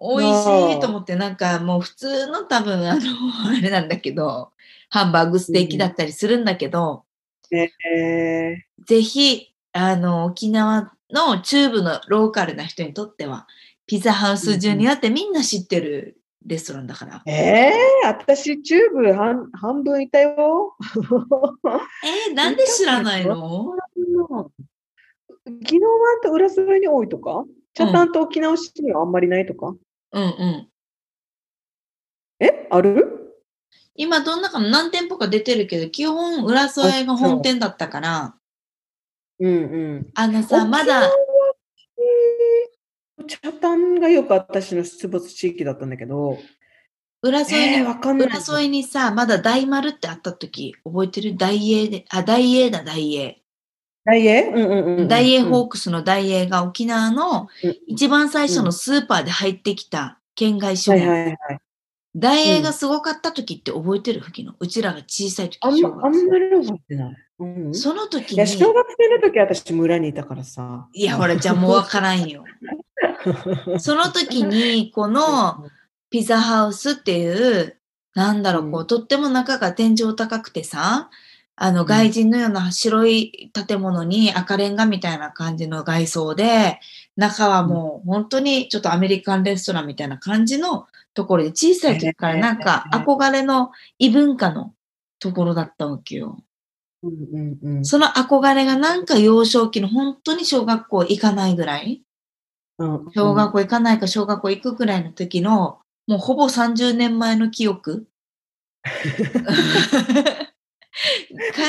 [0.00, 3.00] 美味しいと思って、なんかもう普通の多分、あの、
[3.48, 4.52] あれなんだけど、
[4.90, 7.04] ハンバーグステーキだったりするんだけど、
[7.50, 13.46] えぜひ、あの、沖縄の中部のローカルな人にとっては、
[13.86, 16.17] ピザハウスジュニアってみんな知ってる
[16.48, 17.22] レストランだから。
[17.26, 20.76] ー、えー、私、チューブ半半分いたよ。
[20.82, 23.76] えーなんで知らないの？
[25.46, 27.44] 宜野湾と浦添に多いとか？
[27.74, 29.74] 北谷と沖縄市にはあんまりないとか、
[30.12, 30.68] うんうん。
[32.40, 32.66] え？
[32.70, 33.14] ある？
[33.94, 38.34] 今どんなかも何店舗か出てるけど、基本浦添が本店だったから、
[39.40, 39.54] うんう
[39.98, 40.06] ん。
[40.14, 41.10] あのさ、まだ、
[43.28, 46.38] 北谷がよく私の出没地域だったんだけど、
[47.22, 48.68] 浦添に、えー、わかんない。
[48.68, 51.36] にさ、まだ大丸ってあった時、覚えてる？
[51.36, 53.42] 大英で、あ、大英だ、大英。
[54.04, 54.42] 大英？
[54.48, 55.08] うんうんうんうん。
[55.08, 57.48] 大英ホーークスの大英が沖縄の
[57.86, 61.08] 一番最初のスーパーで入ってきた県外商品。
[61.08, 61.58] はいはいはい。
[62.16, 64.20] 大英がすごかった時って覚えてる？
[64.20, 64.54] 吹きの。
[64.58, 67.16] うちらが小さい時あん小まあんまり覚えてない。
[67.38, 70.88] うん、いその時や、に、小学生の時私村にいたからさ。
[70.92, 72.44] いや、ほら、じゃあもうわからんよ。
[73.78, 75.64] その時に、この
[76.10, 77.78] ピザハウスっていう、
[78.14, 81.10] なんだろう、こうう、とっても中が天井高くてさ、
[81.54, 86.80] あの、ん外人のような白い建物に赤レンガみたいな感じの外装で、
[87.16, 94.72] 中はもう本当にちょっとアメリカンレストランみたいな感じのところで、小さい時からなんか憧れの異文化の
[95.18, 96.38] ところだったわけよ。
[97.02, 102.02] うんうんうんその憧れがなんか幼少期の本当に小学校行かないぐらい？
[102.78, 108.06] うん小学校行かないか小学校行くぐらいの時の、もうほぼ30年前の記憶？
[108.82, 108.92] か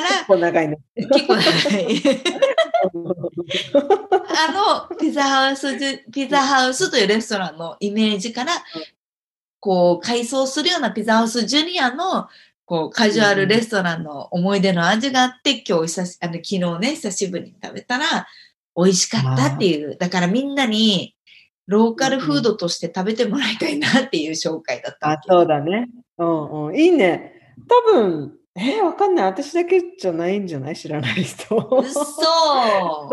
[0.02, 0.78] ら結、構長いね。
[0.96, 2.02] 結構長い。
[4.38, 5.78] あの、ピザハウス
[6.12, 8.54] ピザハウスというレストランのイメージから、
[9.60, 12.28] こう、改装するようなピザハウスジュニアの、
[12.70, 18.28] こう、カジュアルレストランの思い出の味があって、今日久し、あの、昨日ね、久しぶりに食べたら、
[18.78, 19.98] 美味しかったっていう。
[19.98, 21.16] だからみんなに、
[21.66, 25.28] ローカルフードとして食べてもらいたいなっていう紹介だったわあ、け。
[25.32, 25.90] そうだね。
[26.20, 26.76] うんうん。
[26.80, 27.34] いいね。
[27.68, 29.26] 多分、えー、わかんない。
[29.26, 30.76] 私だけじゃないんじゃない？
[30.76, 31.56] 知らない人。
[31.82, 32.22] 嘘 そ
[33.08, 33.10] う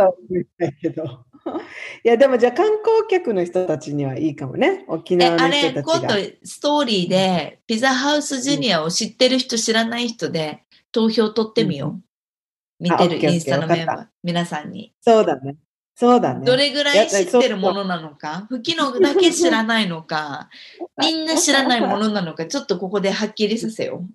[0.58, 1.24] だけど。
[2.04, 4.84] いや、でもじゃあ観光客の人たちにはいいかもね。
[4.88, 12.02] 沖え、縄あれ、の人たち今度が。、ストーリーで、ピザハウスジュニアを知ってる人、知らない人で、投票取ってみよう。
[12.78, 14.92] 見てるインスタのメンバー、皆さんに。
[15.00, 15.56] そうだね。
[15.94, 16.44] そうだね。
[16.44, 20.50] どれぐらい知ってるものなのか、吹きのだけ知らないのか、
[21.00, 24.14] みんな知らないものなのか、ちょっとここではっきりさせよう。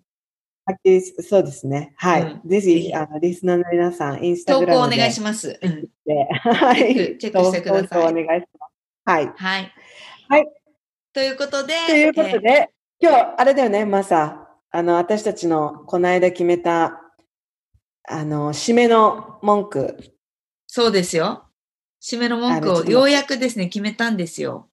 [0.66, 1.94] はっきりそうですね。
[1.98, 2.22] はい。
[2.22, 4.96] うんぜひ、あの、リスナーの皆さん、インスタ投グラムで。
[4.96, 5.60] 稿お願いします。
[5.62, 5.90] うん。
[6.06, 7.12] ではチェッい。
[7.14, 8.74] クチェックしてください投稿お願いします。
[9.06, 9.34] はい。
[9.36, 9.74] はい。
[10.30, 10.48] はい。
[11.14, 14.48] ということで、ということで、今日、あれだよね、マサ。
[14.70, 17.02] あの、私たちのこの間決めた、
[18.08, 19.98] あの、締めの文句。
[20.68, 21.46] そうですよ。
[22.02, 24.70] 締めの文句をようやくですね、決めたんですよ。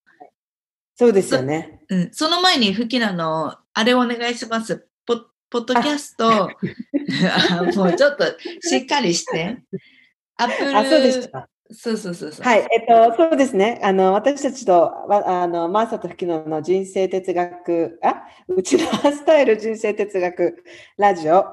[0.97, 1.81] そうですよね。
[1.89, 2.11] うん。
[2.13, 4.89] その前に、ふきなの、あれお願いします。
[5.07, 5.15] ポ
[5.51, 6.49] ポッドキャスト、あ
[7.75, 8.25] もうちょっと
[8.61, 9.59] しっかりして。
[10.37, 11.49] アップル、あ、そうでした。
[11.71, 12.47] そうそうそうそう。
[12.47, 13.81] はい、えっと、そうですね。
[13.83, 20.65] あの、私たちと、わあの、マーサとフキノの人生哲学、あ、うちのスタイル人生哲学
[20.97, 21.45] ラジオ。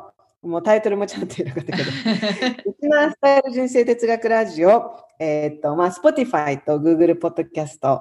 [0.41, 1.89] もうタイトルもちゃんと言うなかったけど。
[2.71, 4.95] うちのスタイル人生哲学ラジオ。
[5.19, 7.99] えっと、まあ、Spotify と Google Podcast、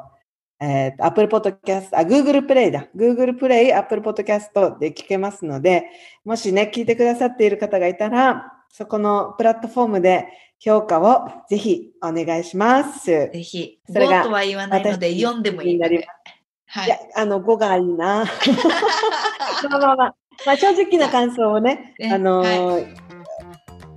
[0.65, 2.87] えっと、Apple Podcast、あ、Google Play だ。
[2.97, 5.85] Google Play、Apple Podcast で聞けますので、
[6.25, 10.27] もしね、聞いてくださっている方がいたら、そこのプラットフォームで
[10.59, 13.05] 評価をぜひお願いします。
[13.05, 15.87] ぜひ、それがとは言わないので私読んでもいいの。
[15.87, 18.25] はいいや。、あの、5がいいな。
[19.69, 20.15] まあまあまあ、
[20.47, 22.97] まあ、正直な感想をね、ねあのー